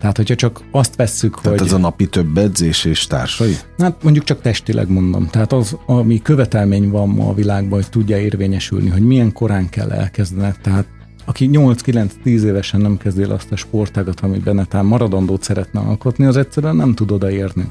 Tehát, 0.00 0.16
hogyha 0.16 0.34
csak 0.34 0.60
azt 0.70 0.96
vesszük, 0.96 1.40
Tehát 1.40 1.58
hogy... 1.58 1.68
ez 1.68 1.74
a 1.74 1.78
napi 1.78 2.06
több 2.06 2.38
edzés 2.38 2.84
és 2.84 3.06
társai? 3.06 3.56
Hát 3.78 4.02
mondjuk 4.02 4.24
csak 4.24 4.40
testileg 4.40 4.90
mondom. 4.90 5.26
Tehát 5.26 5.52
az, 5.52 5.76
ami 5.86 6.22
követelmény 6.22 6.90
van 6.90 7.08
ma 7.08 7.28
a 7.28 7.34
világban, 7.34 7.78
hogy 7.80 7.90
tudja 7.90 8.18
érvényesülni, 8.18 8.88
hogy 8.88 9.02
milyen 9.02 9.32
korán 9.32 9.68
kell 9.68 9.90
elkezdeni. 9.90 10.54
Tehát 10.62 10.86
aki 11.24 11.50
8-9-10 11.52 12.08
évesen 12.24 12.80
nem 12.80 12.96
kezdi 12.96 13.22
el 13.22 13.30
azt 13.30 13.52
a 13.52 13.56
sportágat, 13.56 14.20
amiben 14.20 14.54
netán 14.54 14.84
maradandót 14.84 15.42
szeretne 15.42 15.80
alkotni, 15.80 16.24
az 16.24 16.36
egyszerűen 16.36 16.76
nem 16.76 16.94
tud 16.94 17.10
odaérni. 17.10 17.70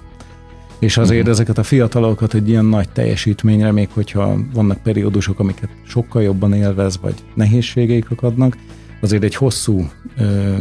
És 0.79 0.97
azért 0.97 1.17
uh-huh. 1.17 1.33
ezeket 1.33 1.57
a 1.57 1.63
fiatalokat 1.63 2.33
egy 2.33 2.49
ilyen 2.49 2.65
nagy 2.65 2.89
teljesítményre, 2.89 3.71
még 3.71 3.89
hogyha 3.93 4.37
vannak 4.53 4.77
periódusok, 4.83 5.39
amiket 5.39 5.69
sokkal 5.87 6.21
jobban 6.21 6.53
élvez, 6.53 6.99
vagy 7.01 7.13
nehézségeik 7.33 8.11
akadnak, 8.11 8.57
azért 9.01 9.23
egy 9.23 9.35
hosszú 9.35 9.89
ö, 10.17 10.55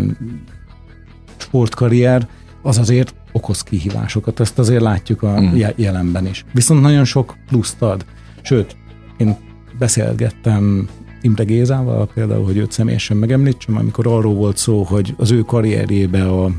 sportkarrier 1.36 2.28
az 2.62 2.78
azért 2.78 3.14
okoz 3.32 3.62
kihívásokat, 3.62 4.40
ezt 4.40 4.58
azért 4.58 4.82
látjuk 4.82 5.22
a 5.22 5.40
mm. 5.40 5.56
jelenben 5.76 6.26
is. 6.26 6.44
Viszont 6.52 6.80
nagyon 6.80 7.04
sok 7.04 7.36
pluszt 7.46 7.82
ad. 7.82 8.04
Sőt, 8.42 8.76
én 9.16 9.36
beszélgettem 9.78 10.88
Imre 11.20 11.44
Gézával 11.44 12.08
például, 12.14 12.44
hogy 12.44 12.56
őt 12.56 12.72
személyesen 12.72 13.16
megemlítsem, 13.16 13.76
amikor 13.76 14.06
arról 14.06 14.34
volt 14.34 14.56
szó, 14.56 14.82
hogy 14.82 15.14
az 15.16 15.30
ő 15.30 15.40
karrierjébe 15.40 16.28
a 16.28 16.50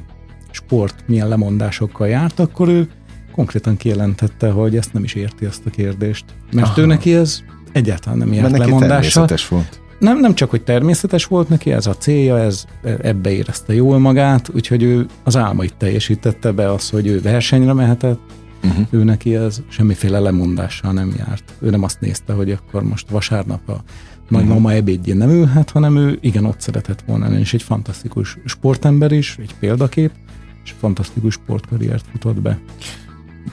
sport 0.52 1.04
milyen 1.08 1.28
lemondásokkal 1.28 2.08
járt, 2.08 2.40
akkor 2.40 2.68
ő 2.68 2.90
konkrétan 3.32 3.78
kijelentette, 3.78 4.50
hogy 4.50 4.78
ezt 4.78 4.94
nem 4.94 5.04
is 5.04 5.14
érti 5.14 5.46
ezt 5.46 5.66
a 5.66 5.70
kérdést. 5.70 6.26
Mert 6.54 6.68
Aha. 6.68 6.82
ő 6.82 6.86
neki 6.86 7.14
ez 7.16 7.44
egyáltalán 7.72 8.18
nem 8.18 8.34
járt 8.34 8.52
Mert 8.52 8.66
lemondással. 8.66 9.28
volt 9.50 9.80
nem, 10.00 10.20
nem 10.20 10.36
csak, 10.36 10.50
hogy 10.50 10.62
természetes 10.62 11.26
volt 11.26 11.50
neki, 11.50 11.72
ez 11.72 11.88
a 11.88 11.96
célja, 11.96 12.40
ez 12.40 12.66
ebbe 13.02 13.32
érezte 13.32 13.74
jól 13.74 14.00
magát, 14.00 14.50
úgyhogy 14.54 14.84
ő 14.84 15.06
az 15.24 15.38
álmait 15.38 15.76
teljesítette 15.78 16.52
be 16.52 16.72
az, 16.72 16.90
hogy 16.90 17.08
ő 17.08 17.22
versenyre 17.22 17.74
mehetett, 17.74 18.20
uh-huh. 18.64 18.86
ő 18.90 19.04
neki 19.04 19.36
ez 19.36 19.62
semmiféle 19.68 20.20
lemondással 20.20 20.92
nem 20.92 21.14
járt. 21.18 21.44
Ő 21.60 21.70
nem 21.70 21.84
azt 21.84 22.00
nézte, 22.00 22.34
hogy 22.34 22.52
akkor 22.52 22.84
most 22.84 23.10
vasárnap 23.10 23.70
a 23.70 23.84
nagymama 24.30 24.60
uh-huh. 24.60 24.74
ebédjén 24.74 25.18
nem 25.18 25.30
ülhet, 25.30 25.70
hanem 25.70 25.98
ő 25.98 26.18
igen 26.22 26.46
ott 26.46 26.62
szeretett 26.62 27.02
volna 27.06 27.28
lenni, 27.30 27.40
és 27.40 27.54
egy 27.54 27.64
fantasztikus 27.64 28.38
sportember 28.46 29.12
is, 29.12 29.38
egy 29.42 29.56
példakép, 29.60 30.12
és 30.64 30.74
fantasztikus 30.80 31.34
sportkarriert 31.34 32.06
futott 32.12 32.42
be. 32.42 32.60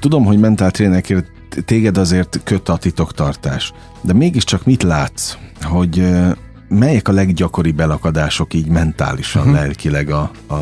Tudom, 0.01 0.25
hogy 0.25 0.39
mentáltrénerként 0.39 1.31
téged 1.65 1.97
azért 1.97 2.41
köt 2.45 2.69
a 2.69 2.77
titoktartás, 2.77 3.73
de 4.01 4.13
mégiscsak 4.13 4.65
mit 4.65 4.83
látsz, 4.83 5.37
hogy 5.63 6.09
melyek 6.69 7.09
a 7.09 7.13
leggyakoribb 7.13 7.81
elakadások 7.81 8.55
így 8.55 8.69
mentálisan, 8.69 9.43
uh-huh. 9.43 9.57
lelkileg 9.57 10.11
a, 10.11 10.31
a, 10.47 10.55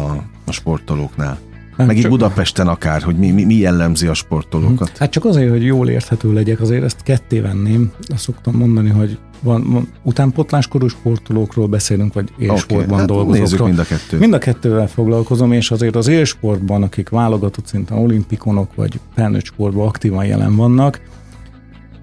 a 0.45 0.53
sportolóknál? 0.53 1.39
Nem, 1.77 1.87
Meg 1.87 1.97
csak... 1.97 2.05
itt 2.05 2.11
Budapesten 2.11 2.69
akár, 2.69 3.03
hogy 3.03 3.17
mi, 3.17 3.31
mi, 3.31 3.45
mi 3.45 3.55
jellemzi 3.55 4.07
a 4.07 4.15
sportolókat. 4.15 4.99
Hát 4.99 5.11
csak 5.11 5.25
azért, 5.25 5.51
hogy 5.51 5.65
jól 5.65 5.89
érthető 5.89 6.33
legyek, 6.33 6.61
azért 6.61 6.83
ezt 6.83 7.03
ketté 7.03 7.41
venném. 7.41 7.93
Azt 8.09 8.23
szoktam 8.23 8.57
mondani, 8.57 8.89
hogy 8.89 9.19
van, 9.41 9.71
van 9.71 9.89
utánpotláskorú 10.03 10.89
sportolókról 10.89 11.67
beszélünk, 11.67 12.13
vagy 12.13 12.33
élsportban 12.39 12.85
okay, 12.85 12.99
hát 12.99 13.07
dolgozókról. 13.07 13.67
mind 13.67 13.79
a 13.79 13.85
kettőt. 13.85 14.21
Mind 14.21 14.33
a 14.33 14.39
kettővel 14.39 14.89
foglalkozom, 14.89 15.53
és 15.53 15.71
azért 15.71 15.97
az 15.97 16.09
élsportban, 16.09 16.83
akik 16.83 17.09
válogatott 17.09 17.67
szinten 17.67 17.99
olimpikonok, 17.99 18.75
vagy 18.75 19.01
felnőtt 19.15 19.45
sportban 19.45 19.87
aktívan 19.87 20.25
jelen 20.25 20.57
vannak, 20.57 21.01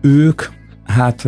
ők 0.02 0.42
hát 0.84 1.26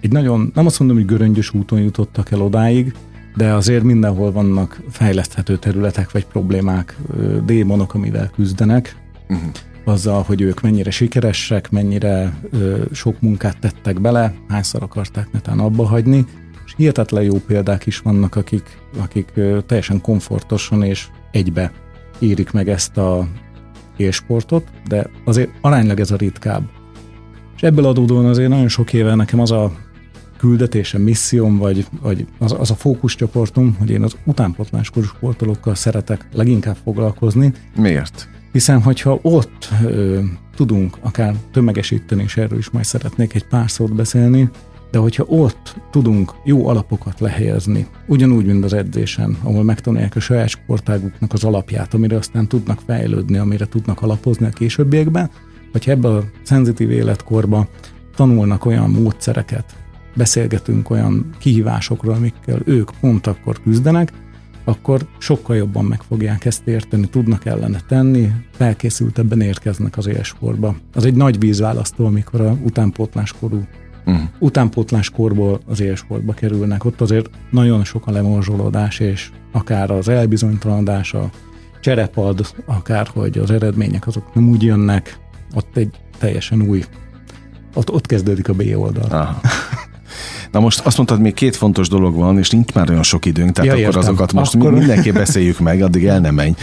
egy 0.00 0.12
nagyon, 0.12 0.50
nem 0.54 0.66
azt 0.66 0.78
mondom, 0.78 0.96
hogy 0.96 1.06
göröngyös 1.06 1.54
úton 1.54 1.80
jutottak 1.80 2.30
el 2.30 2.40
odáig, 2.40 2.94
de 3.36 3.52
azért 3.52 3.82
mindenhol 3.82 4.32
vannak 4.32 4.80
fejleszthető 4.90 5.56
területek 5.56 6.10
vagy 6.10 6.26
problémák, 6.26 6.96
démonok, 7.44 7.94
amivel 7.94 8.30
küzdenek, 8.34 8.96
uh-huh. 9.28 9.48
azzal, 9.84 10.22
hogy 10.22 10.40
ők 10.40 10.60
mennyire 10.60 10.90
sikeresek, 10.90 11.70
mennyire 11.70 12.38
ö, 12.50 12.82
sok 12.92 13.20
munkát 13.20 13.58
tettek 13.58 14.00
bele, 14.00 14.34
hányszor 14.48 14.82
akarták 14.82 15.32
netán 15.32 15.58
abba 15.58 15.86
hagyni, 15.86 16.24
és 16.66 16.74
hihetetlen 16.76 17.22
jó 17.22 17.34
példák 17.46 17.86
is 17.86 17.98
vannak, 17.98 18.36
akik, 18.36 18.78
akik 18.98 19.28
ö, 19.34 19.58
teljesen 19.66 20.00
komfortosan 20.00 20.82
és 20.82 21.08
egybe 21.30 21.72
érik 22.18 22.50
meg 22.50 22.68
ezt 22.68 22.96
a 22.96 23.28
élsportot, 23.96 24.64
de 24.88 25.10
azért 25.24 25.50
aránylag 25.60 26.00
ez 26.00 26.10
a 26.10 26.16
ritkább. 26.16 26.62
És 27.56 27.62
ebből 27.62 27.84
adódóan 27.84 28.26
azért 28.26 28.48
nagyon 28.48 28.68
sok 28.68 28.92
éve 28.92 29.14
nekem 29.14 29.40
az 29.40 29.50
a 29.50 29.72
küldetésem, 30.36 31.02
misszióm, 31.02 31.58
vagy, 31.58 31.86
vagy 32.00 32.26
az, 32.38 32.54
az 32.58 32.70
a 32.70 32.74
fókuszcsoportom, 32.74 33.76
hogy 33.78 33.90
én 33.90 34.02
az 34.02 34.16
utánpotláskorú 34.24 35.06
sportolókkal 35.06 35.74
szeretek 35.74 36.28
leginkább 36.32 36.76
foglalkozni. 36.84 37.52
Miért? 37.76 38.28
Hiszen, 38.52 38.82
hogyha 38.82 39.18
ott 39.22 39.68
ö, 39.84 40.20
tudunk 40.56 40.96
akár 41.00 41.34
tömegesíteni, 41.52 42.22
és 42.22 42.36
erről 42.36 42.58
is 42.58 42.70
majd 42.70 42.84
szeretnék 42.84 43.34
egy 43.34 43.46
pár 43.46 43.70
szót 43.70 43.94
beszélni, 43.94 44.50
de 44.90 44.98
hogyha 44.98 45.24
ott 45.28 45.76
tudunk 45.90 46.32
jó 46.44 46.68
alapokat 46.68 47.20
lehelyezni, 47.20 47.86
ugyanúgy, 48.06 48.46
mint 48.46 48.64
az 48.64 48.72
edzésen, 48.72 49.36
ahol 49.42 49.62
megtanulják 49.64 50.16
a 50.16 50.20
saját 50.20 50.48
sportáguknak 50.48 51.32
az 51.32 51.44
alapját, 51.44 51.94
amire 51.94 52.16
aztán 52.16 52.48
tudnak 52.48 52.80
fejlődni, 52.86 53.36
amire 53.36 53.66
tudnak 53.66 54.02
alapozni 54.02 54.46
a 54.46 54.50
későbbiekben, 54.50 55.30
hogyha 55.72 55.90
ebbe 55.90 56.08
a 56.08 56.24
szenzitív 56.42 56.90
életkorba 56.90 57.68
tanulnak 58.14 58.64
olyan 58.64 58.90
módszereket, 58.90 59.76
beszélgetünk 60.16 60.90
olyan 60.90 61.30
kihívásokról, 61.38 62.14
amikkel 62.14 62.58
ők 62.64 62.90
pont 63.00 63.26
akkor 63.26 63.62
küzdenek, 63.62 64.12
akkor 64.64 65.06
sokkal 65.18 65.56
jobban 65.56 65.84
meg 65.84 66.02
fogják 66.02 66.44
ezt 66.44 66.66
érteni, 66.66 67.08
tudnak 67.08 67.44
ellene 67.44 67.80
tenni, 67.88 68.32
felkészültebben 68.50 69.40
érkeznek 69.40 69.96
az 69.96 70.06
élsportba. 70.06 70.76
Az 70.94 71.04
egy 71.04 71.14
nagy 71.14 71.38
vízválasztó, 71.38 72.06
amikor 72.06 72.40
a 72.40 72.56
utánpótláskorú 72.64 73.66
uh-huh. 74.06 74.22
utánpótláskorból 74.38 75.60
az 75.66 75.80
élsportba 75.80 76.32
kerülnek. 76.32 76.84
Ott 76.84 77.00
azért 77.00 77.30
nagyon 77.50 77.84
sok 77.84 78.06
a 78.06 78.10
lemorzsolódás, 78.10 78.98
és 78.98 79.30
akár 79.52 79.90
az 79.90 80.08
elbizonytalanodás, 80.08 81.14
a 81.14 81.30
cserepad, 81.80 82.46
akár 82.66 83.06
hogy 83.06 83.38
az 83.38 83.50
eredmények 83.50 84.06
azok 84.06 84.34
nem 84.34 84.48
úgy 84.48 84.62
jönnek, 84.62 85.18
ott 85.54 85.76
egy 85.76 85.90
teljesen 86.18 86.62
új, 86.62 86.84
ott, 87.74 87.90
ott 87.90 88.06
kezdődik 88.06 88.48
a 88.48 88.52
B 88.54 88.62
oldal. 88.76 89.10
Aha. 89.10 89.40
Na 90.50 90.60
most 90.60 90.80
azt 90.80 90.96
mondtad, 90.96 91.20
még 91.20 91.34
két 91.34 91.56
fontos 91.56 91.88
dolog 91.88 92.14
van, 92.14 92.38
és 92.38 92.50
nincs 92.50 92.72
már 92.72 92.90
olyan 92.90 93.02
sok 93.02 93.24
időnk, 93.24 93.52
tehát 93.52 93.70
ja, 93.70 93.76
akkor 93.76 93.94
értem. 93.94 94.00
azokat 94.00 94.32
most 94.32 94.54
akkor... 94.54 94.72
mindenki 94.72 95.10
beszéljük 95.10 95.58
meg, 95.58 95.82
addig 95.82 96.06
el 96.06 96.20
nem 96.20 96.34
menj. 96.34 96.54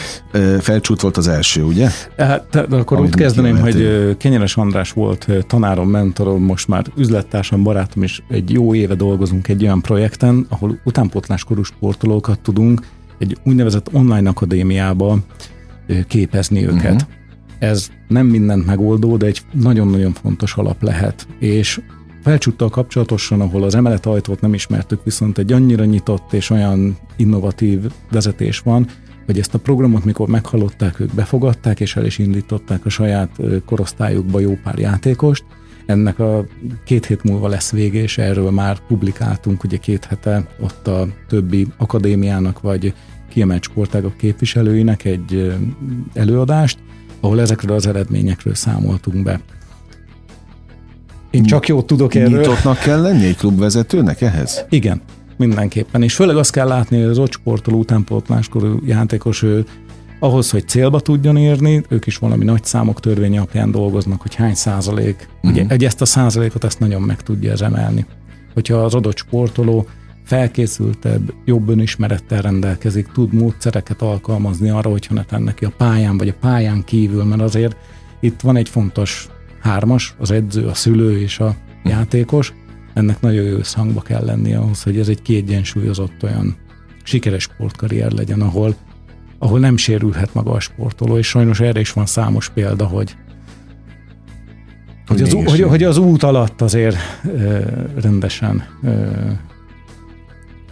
Felcsút 0.59 1.01
volt 1.01 1.17
az 1.17 1.27
első, 1.27 1.63
ugye? 1.63 1.89
Hát, 2.17 2.67
de 2.69 2.75
akkor 2.75 2.97
Amit 2.97 3.09
úgy 3.09 3.19
kezdeném, 3.19 3.59
hogy 3.59 4.17
Kenyeres 4.17 4.57
András 4.57 4.91
volt 4.91 5.27
tanárom, 5.47 5.89
mentorom, 5.89 6.43
most 6.43 6.67
már 6.67 6.85
üzlettársam, 6.97 7.63
barátom, 7.63 8.03
és 8.03 8.21
egy 8.29 8.51
jó 8.51 8.73
éve 8.73 8.95
dolgozunk 8.95 9.47
egy 9.47 9.63
olyan 9.63 9.81
projekten, 9.81 10.45
ahol 10.49 10.79
utánpotláskorú 10.83 11.63
sportolókat 11.63 12.39
tudunk 12.39 12.81
egy 13.19 13.37
úgynevezett 13.43 13.93
online 13.93 14.29
akadémiába 14.29 15.17
képezni 16.07 16.67
őket. 16.67 16.93
Uh-huh. 16.93 17.09
Ez 17.59 17.89
nem 18.07 18.25
mindent 18.25 18.65
megoldó, 18.65 19.17
de 19.17 19.25
egy 19.25 19.41
nagyon-nagyon 19.51 20.13
fontos 20.13 20.55
alap 20.55 20.81
lehet. 20.81 21.27
És 21.39 21.81
felcsúttal 22.23 22.69
kapcsolatosan, 22.69 23.41
ahol 23.41 23.63
az 23.63 23.75
emelet 23.75 24.05
ajtót 24.05 24.41
nem 24.41 24.53
ismertük, 24.53 25.03
viszont 25.03 25.37
egy 25.37 25.51
annyira 25.51 25.85
nyitott 25.85 26.33
és 26.33 26.49
olyan 26.49 26.97
innovatív 27.15 27.79
vezetés 28.11 28.59
van, 28.59 28.87
hogy 29.25 29.39
ezt 29.39 29.53
a 29.53 29.59
programot, 29.59 30.05
mikor 30.05 30.27
meghallották, 30.27 30.99
ők 30.99 31.13
befogadták, 31.13 31.79
és 31.79 31.95
el 31.95 32.05
is 32.05 32.17
indították 32.17 32.85
a 32.85 32.89
saját 32.89 33.29
korosztályukba 33.65 34.39
jó 34.39 34.57
pár 34.63 34.79
játékost. 34.79 35.43
Ennek 35.85 36.19
a 36.19 36.45
két 36.85 37.05
hét 37.05 37.23
múlva 37.23 37.47
lesz 37.47 37.71
vége, 37.71 38.01
és 38.01 38.17
erről 38.17 38.51
már 38.51 38.79
publikáltunk 38.87 39.63
ugye 39.63 39.77
két 39.77 40.05
hete 40.05 40.47
ott 40.59 40.87
a 40.87 41.07
többi 41.27 41.67
akadémiának, 41.77 42.61
vagy 42.61 42.93
kiemelt 43.29 43.63
sportágok 43.63 44.17
képviselőinek 44.17 45.05
egy 45.05 45.55
előadást, 46.13 46.79
ahol 47.19 47.41
ezekről 47.41 47.75
az 47.75 47.87
eredményekről 47.87 48.53
számoltunk 48.53 49.23
be. 49.23 49.39
Én 51.33 51.43
csak 51.43 51.67
jót 51.67 51.85
tudok 51.85 52.15
erről. 52.15 52.39
Nyitottnak 52.39 52.79
kell 52.79 53.01
lenni 53.01 53.25
egy 53.25 53.37
klubvezetőnek 53.37 54.21
ehhez? 54.21 54.65
Igen, 54.69 55.01
mindenképpen. 55.37 56.03
És 56.03 56.15
főleg 56.15 56.37
azt 56.37 56.51
kell 56.51 56.67
látni, 56.67 56.97
hogy 57.01 57.09
az 57.09 57.17
ott 57.17 57.31
sportoló 57.31 57.77
utánpótláskorú 57.77 58.79
játékos 58.85 59.43
ő 59.43 59.65
ahhoz, 60.19 60.49
hogy 60.49 60.67
célba 60.67 60.99
tudjon 60.99 61.37
érni, 61.37 61.83
ők 61.89 62.05
is 62.05 62.17
valami 62.17 62.43
nagy 62.43 62.63
számok 62.63 62.99
törvény 62.99 63.37
alapján 63.37 63.71
dolgoznak, 63.71 64.21
hogy 64.21 64.35
hány 64.35 64.53
százalék, 64.53 65.27
uh-huh. 65.35 65.51
ugye 65.51 65.65
egy 65.67 65.85
ezt 65.85 66.01
a 66.01 66.05
százalékot 66.05 66.63
ezt 66.63 66.79
nagyon 66.79 67.01
meg 67.01 67.21
tudja 67.21 67.53
emelni. 67.59 68.05
Hogyha 68.53 68.75
az 68.75 68.93
adott 68.93 69.17
sportoló 69.17 69.87
felkészültebb, 70.23 71.33
jobb 71.45 71.69
önismerettel 71.69 72.41
rendelkezik, 72.41 73.07
tud 73.13 73.33
módszereket 73.33 74.01
alkalmazni 74.01 74.69
arra, 74.69 74.89
hogyha 74.89 75.13
ne 75.13 75.37
neki 75.37 75.65
a 75.65 75.71
pályán 75.77 76.17
vagy 76.17 76.27
a 76.27 76.35
pályán 76.39 76.83
kívül, 76.83 77.23
mert 77.23 77.41
azért 77.41 77.75
itt 78.19 78.41
van 78.41 78.55
egy 78.55 78.69
fontos 78.69 79.27
hármas, 79.63 80.15
az 80.19 80.31
edző, 80.31 80.67
a 80.67 80.73
szülő 80.73 81.19
és 81.19 81.39
a 81.39 81.55
játékos, 81.83 82.53
ennek 82.93 83.21
nagyon 83.21 83.43
jó 83.43 83.57
összhangba 83.57 84.01
kell 84.01 84.25
lenni 84.25 84.53
ahhoz, 84.53 84.83
hogy 84.83 84.99
ez 84.99 85.07
egy 85.07 85.21
kiegyensúlyozott 85.21 86.23
olyan 86.23 86.55
sikeres 87.03 87.43
sportkarrier 87.43 88.11
legyen, 88.11 88.41
ahol, 88.41 88.75
ahol 89.39 89.59
nem 89.59 89.77
sérülhet 89.77 90.33
maga 90.33 90.51
a 90.51 90.59
sportoló, 90.59 91.17
és 91.17 91.27
sajnos 91.27 91.59
erre 91.59 91.79
is 91.79 91.91
van 91.91 92.05
számos 92.05 92.49
példa, 92.49 92.85
hogy 92.85 93.15
hogy 95.07 95.21
az, 95.21 95.31
hogy, 95.31 95.61
hogy 95.61 95.83
az 95.83 95.97
út 95.97 96.23
alatt 96.23 96.61
azért 96.61 96.97
ö, 97.23 97.59
rendesen 98.01 98.63
ö, 98.83 99.11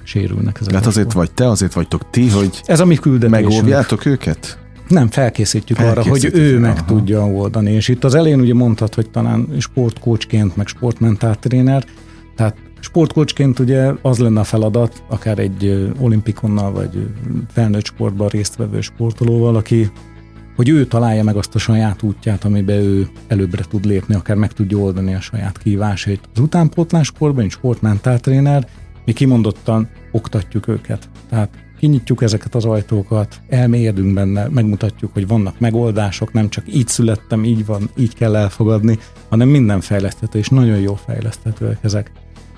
sérülnek 0.04 0.58
ezek. 0.60 0.72
Tehát 0.72 0.86
azért 0.88 1.14
vagy 1.14 1.32
te, 1.32 1.50
azért 1.50 1.74
vagytok 1.74 2.10
ti, 2.10 2.30
hogy 2.30 2.62
ez 2.66 2.80
a 2.80 2.86
mi 2.86 2.96
küldetésünk. 2.96 3.52
megóvjátok 3.52 4.06
őket? 4.06 4.61
Nem, 4.92 5.08
felkészítjük, 5.10 5.80
arra, 5.80 6.04
hogy 6.04 6.30
ő 6.34 6.60
meg 6.60 6.72
aha. 6.78 6.86
tudja 6.86 7.26
oldani. 7.26 7.72
És 7.72 7.88
itt 7.88 8.04
az 8.04 8.16
elején 8.16 8.40
ugye 8.40 8.54
mondtad, 8.54 8.94
hogy 8.94 9.10
talán 9.10 9.48
sportkócsként, 9.58 10.56
meg 10.56 10.68
sportmentáltréner, 10.68 11.86
tehát 12.36 12.56
sportkócsként 12.80 13.60
ugye 13.60 13.92
az 14.02 14.18
lenne 14.18 14.40
a 14.40 14.44
feladat, 14.44 15.04
akár 15.10 15.40
egy 15.40 15.92
olimpikonnal, 16.00 16.72
vagy 16.72 17.08
felnőtt 17.54 17.86
sportban 17.86 18.28
résztvevő 18.28 18.82
sportolóval, 18.82 19.56
aki 19.56 19.92
hogy 20.56 20.70
ő 20.70 20.86
találja 20.86 21.24
meg 21.24 21.36
azt 21.36 21.56
a 21.56 21.60
saját 21.60 22.04
útját, 22.04 22.44
amiben 22.44 22.76
ő 22.76 23.08
előbbre 23.28 23.64
tud 23.70 23.86
lépni, 23.86 24.16
akár 24.16 24.36
meg 24.36 24.52
tudja 24.52 24.78
oldani 24.78 25.14
a 25.14 25.22
saját 25.22 25.58
kívásait. 25.58 26.30
Az 26.34 26.42
utánpótláskorban, 26.42 27.44
egy 27.44 27.52
sportmentáltréner, 27.52 28.68
mi 29.06 29.14
kimondottan 29.14 29.90
oktatjuk 30.12 30.68
őket. 30.68 31.10
Tehát 31.30 31.50
kinyitjuk 31.82 32.22
ezeket 32.22 32.56
az 32.56 32.65
ajtókat, 32.65 33.41
elmélyedünk 33.50 34.13
benne, 34.13 34.48
megmutatjuk, 34.48 35.13
hogy 35.13 35.28
vannak 35.28 35.60
megoldások, 35.60 36.34
nem 36.34 36.50
csak 36.50 36.74
így 36.74 36.88
születtem, 36.88 37.44
így 37.44 37.65
van, 37.65 37.89
így 37.98 38.13
kell 38.13 38.36
elfogadni, 38.36 39.00
hanem 39.30 39.48
minden 39.48 39.82
fejleszthető, 39.82 40.39
és 40.39 40.50
nagyon 40.50 40.78
jó 40.78 40.96
fejleszthetőek 40.96 41.78
ezek. 41.82 42.12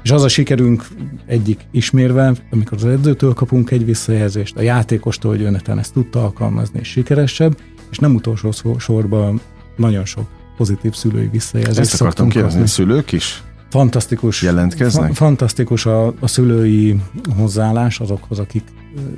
És 0.04 0.12
az 0.12 0.24
a 0.24 0.28
sikerünk 0.28 0.88
egyik 1.26 1.66
ismérve, 1.72 2.34
amikor 2.52 2.78
az 2.78 2.86
edzőtől 2.86 3.34
kapunk 3.34 3.72
egy 3.72 3.86
visszajelzést, 3.86 4.58
a 4.58 4.62
játékostól, 4.62 5.32
hogy 5.32 5.44
öneten 5.44 5.80
ezt 5.80 5.94
tudta 5.94 6.24
alkalmazni, 6.24 6.80
és 6.80 6.88
sikeresebb, 6.88 7.58
és 7.92 7.98
nem 7.98 8.16
utolsó 8.16 8.52
sorban 8.78 9.42
nagyon 9.76 10.06
sok 10.06 10.26
pozitív 10.58 10.94
szülői 10.94 11.28
visszajelzést. 11.28 11.92
Ezt 11.92 12.02
akartam 12.02 12.30
kérdezni, 12.30 12.68
szülők 12.68 13.12
is? 13.12 13.44
Fantasztikus. 13.74 14.42
Jelentkeznek? 14.42 15.06
Fa- 15.06 15.16
fantasztikus 15.16 15.86
a, 15.86 16.08
a 16.20 16.28
szülői 16.28 17.00
hozzáállás 17.38 18.00
azokhoz, 18.00 18.40
akik 18.40 18.64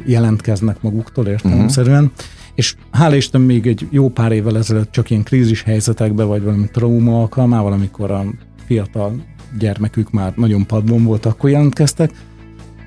jelentkeznek 0.05 0.81
maguktól 0.81 1.27
értelemszerűen. 1.27 2.03
Uh-huh. 2.03 2.17
És 2.53 2.75
hál' 2.93 3.13
Isten 3.15 3.41
még 3.41 3.67
egy 3.67 3.87
jó 3.89 4.09
pár 4.09 4.31
évvel 4.31 4.57
ezelőtt 4.57 4.91
csak 4.91 5.09
ilyen 5.09 5.23
krízis 5.23 5.61
helyzetekben, 5.61 6.27
vagy 6.27 6.43
valami 6.43 6.69
trauma 6.71 7.19
alkalmával, 7.19 7.71
amikor 7.71 8.11
a 8.11 8.23
fiatal 8.65 9.25
gyermekük 9.59 10.11
már 10.11 10.33
nagyon 10.35 10.65
padlón 10.65 11.03
volt, 11.03 11.25
akkor 11.25 11.49
jelentkeztek. 11.49 12.11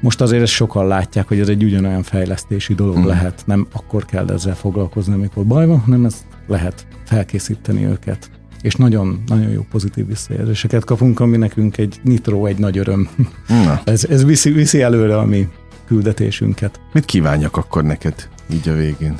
Most 0.01 0.21
azért 0.21 0.43
ezt 0.43 0.53
sokan 0.53 0.87
látják, 0.87 1.29
hogy 1.29 1.41
ez 1.41 1.49
egy 1.49 1.65
ugyanolyan 1.65 2.03
fejlesztési 2.03 2.75
dolog 2.75 2.95
hmm. 2.95 3.07
lehet. 3.07 3.43
Nem 3.47 3.67
akkor 3.73 4.05
kell 4.05 4.31
ezzel 4.31 4.55
foglalkozni, 4.55 5.13
amikor 5.13 5.45
baj 5.45 5.67
van, 5.67 5.79
hanem 5.79 6.05
ezt 6.05 6.25
lehet 6.47 6.87
felkészíteni 7.05 7.85
őket. 7.85 8.38
És 8.63 8.75
nagyon, 8.75 9.23
nagyon 9.27 9.51
jó 9.51 9.67
pozitív 9.71 10.07
visszajelzéseket 10.07 10.85
kapunk, 10.85 11.21
ami 11.21 11.37
nekünk 11.37 11.79
egy 11.79 12.01
nitró, 12.03 12.47
egy 12.47 12.59
nagy 12.59 12.79
öröm. 12.79 13.09
Na. 13.49 13.81
ez, 13.93 14.05
ez 14.05 14.25
viszi, 14.25 14.51
viszi 14.51 14.83
előre 14.83 15.19
a 15.19 15.25
mi 15.25 15.49
küldetésünket. 15.87 16.81
Mit 16.93 17.05
kívánjak 17.05 17.57
akkor 17.57 17.85
neked 17.85 18.29
így 18.53 18.69
a 18.69 18.73
végén? 18.73 19.15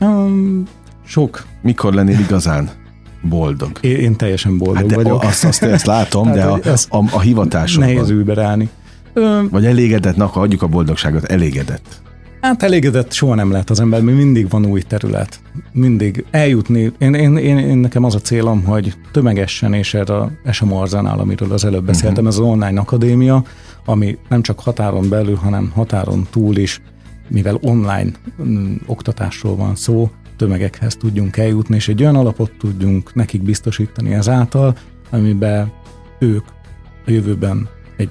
Um, 0.00 0.62
sok. 1.06 1.44
Mikor 1.62 1.94
lennél 1.94 2.18
igazán 2.18 2.70
boldog? 3.22 3.78
Én, 3.80 3.96
én 3.96 4.16
teljesen 4.16 4.58
boldog 4.58 4.76
hát 4.76 4.86
de 4.86 4.94
vagyok. 4.94 5.22
Azt, 5.22 5.44
azt 5.44 5.62
ezt 5.62 5.86
látom, 5.86 6.26
hát, 6.26 6.34
de 6.34 6.44
a, 6.44 6.58
a, 6.88 7.04
a 7.10 7.20
hivatásodban. 7.20 7.88
Nehéz 7.88 8.10
überállni. 8.10 8.68
Vagy 9.50 9.66
elégedett, 9.66 10.16
na, 10.16 10.24
akkor 10.24 10.42
adjuk 10.42 10.62
a 10.62 10.66
boldogságot, 10.66 11.24
elégedett. 11.24 12.02
Hát 12.42 12.62
elégedett 12.62 13.12
soha 13.12 13.34
nem 13.34 13.50
lehet 13.50 13.70
az 13.70 13.80
ember, 13.80 14.02
mert 14.02 14.16
mindig 14.16 14.48
van 14.48 14.66
új 14.66 14.80
terület. 14.80 15.40
Mindig 15.72 16.24
eljutni. 16.30 16.92
Én, 16.98 17.14
én, 17.14 17.36
én, 17.36 17.58
én 17.58 17.78
nekem 17.78 18.04
az 18.04 18.14
a 18.14 18.20
célom, 18.20 18.64
hogy 18.64 18.94
tömegesen, 19.12 19.72
és 19.74 19.94
erre 19.94 20.14
a 20.14 20.30
SM 20.50 20.72
Arzánál, 20.72 21.18
amiről 21.18 21.52
az 21.52 21.64
előbb 21.64 21.84
beszéltem, 21.84 22.24
uh-huh. 22.24 22.28
ez 22.28 22.38
az 22.38 22.46
online 22.46 22.80
akadémia, 22.80 23.44
ami 23.84 24.18
nem 24.28 24.42
csak 24.42 24.60
határon 24.60 25.08
belül, 25.08 25.34
hanem 25.34 25.70
határon 25.74 26.26
túl 26.30 26.56
is, 26.56 26.80
mivel 27.28 27.58
online 27.60 28.10
mm, 28.42 28.74
oktatásról 28.86 29.56
van 29.56 29.74
szó, 29.74 30.10
tömegekhez 30.36 30.96
tudjunk 30.96 31.36
eljutni, 31.36 31.74
és 31.74 31.88
egy 31.88 32.02
olyan 32.02 32.16
alapot 32.16 32.50
tudjunk 32.58 33.14
nekik 33.14 33.42
biztosítani 33.42 34.12
ezáltal, 34.12 34.76
amiben 35.10 35.72
ők 36.18 36.44
a 37.06 37.10
jövőben 37.10 37.68
egy 37.96 38.10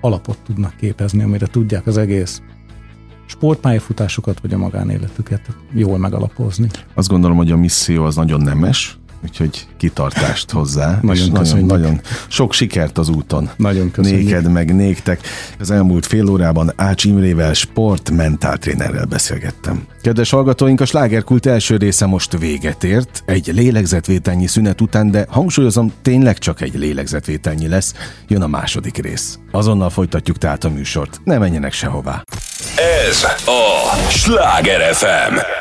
alapot 0.00 0.38
tudnak 0.46 0.76
képezni, 0.76 1.22
amire 1.22 1.46
tudják 1.46 1.86
az 1.86 1.96
egész 1.96 2.42
sportpályafutásokat 3.26 4.40
vagy 4.40 4.52
a 4.52 4.58
magánéletüket 4.58 5.40
jól 5.72 5.98
megalapozni. 5.98 6.68
Azt 6.94 7.08
gondolom, 7.08 7.36
hogy 7.36 7.50
a 7.50 7.56
misszió 7.56 8.04
az 8.04 8.16
nagyon 8.16 8.40
nemes, 8.40 8.98
úgyhogy 9.24 9.66
kitartást 9.76 10.50
hozzá. 10.50 10.98
nagyon, 11.02 11.30
nagyon, 11.30 11.64
nagyon 11.64 12.00
sok 12.28 12.52
sikert 12.52 12.98
az 12.98 13.08
úton. 13.08 13.50
Nagyon 13.56 13.90
köszönjük. 13.90 14.24
Néked 14.24 14.52
meg 14.52 14.74
néktek. 14.74 15.20
Az 15.60 15.70
elmúlt 15.70 16.06
fél 16.06 16.28
órában 16.28 16.72
Ács 16.76 17.04
Imrével 17.04 17.52
sportmentáltrénerrel 17.52 19.04
beszélgettem. 19.04 19.86
Kedves 20.02 20.30
hallgatóink, 20.30 20.80
a 20.80 20.84
slágerkult 20.84 21.46
első 21.46 21.76
része 21.76 22.06
most 22.06 22.38
véget 22.38 22.84
ért, 22.84 23.22
egy 23.26 23.50
lélegzetvételnyi 23.54 24.46
szünet 24.46 24.80
után, 24.80 25.10
de 25.10 25.26
hangsúlyozom, 25.28 25.92
tényleg 26.02 26.38
csak 26.38 26.60
egy 26.60 26.74
lélegzetvételnyi 26.74 27.68
lesz, 27.68 27.94
jön 28.28 28.42
a 28.42 28.46
második 28.46 28.96
rész. 28.96 29.38
Azonnal 29.50 29.90
folytatjuk 29.90 30.38
tehát 30.38 30.64
a 30.64 30.68
műsort, 30.68 31.20
ne 31.24 31.38
menjenek 31.38 31.72
sehová. 31.72 32.22
Ez 33.08 33.24
a 33.46 34.10
Sláger 34.10 34.94
FM 34.94 35.55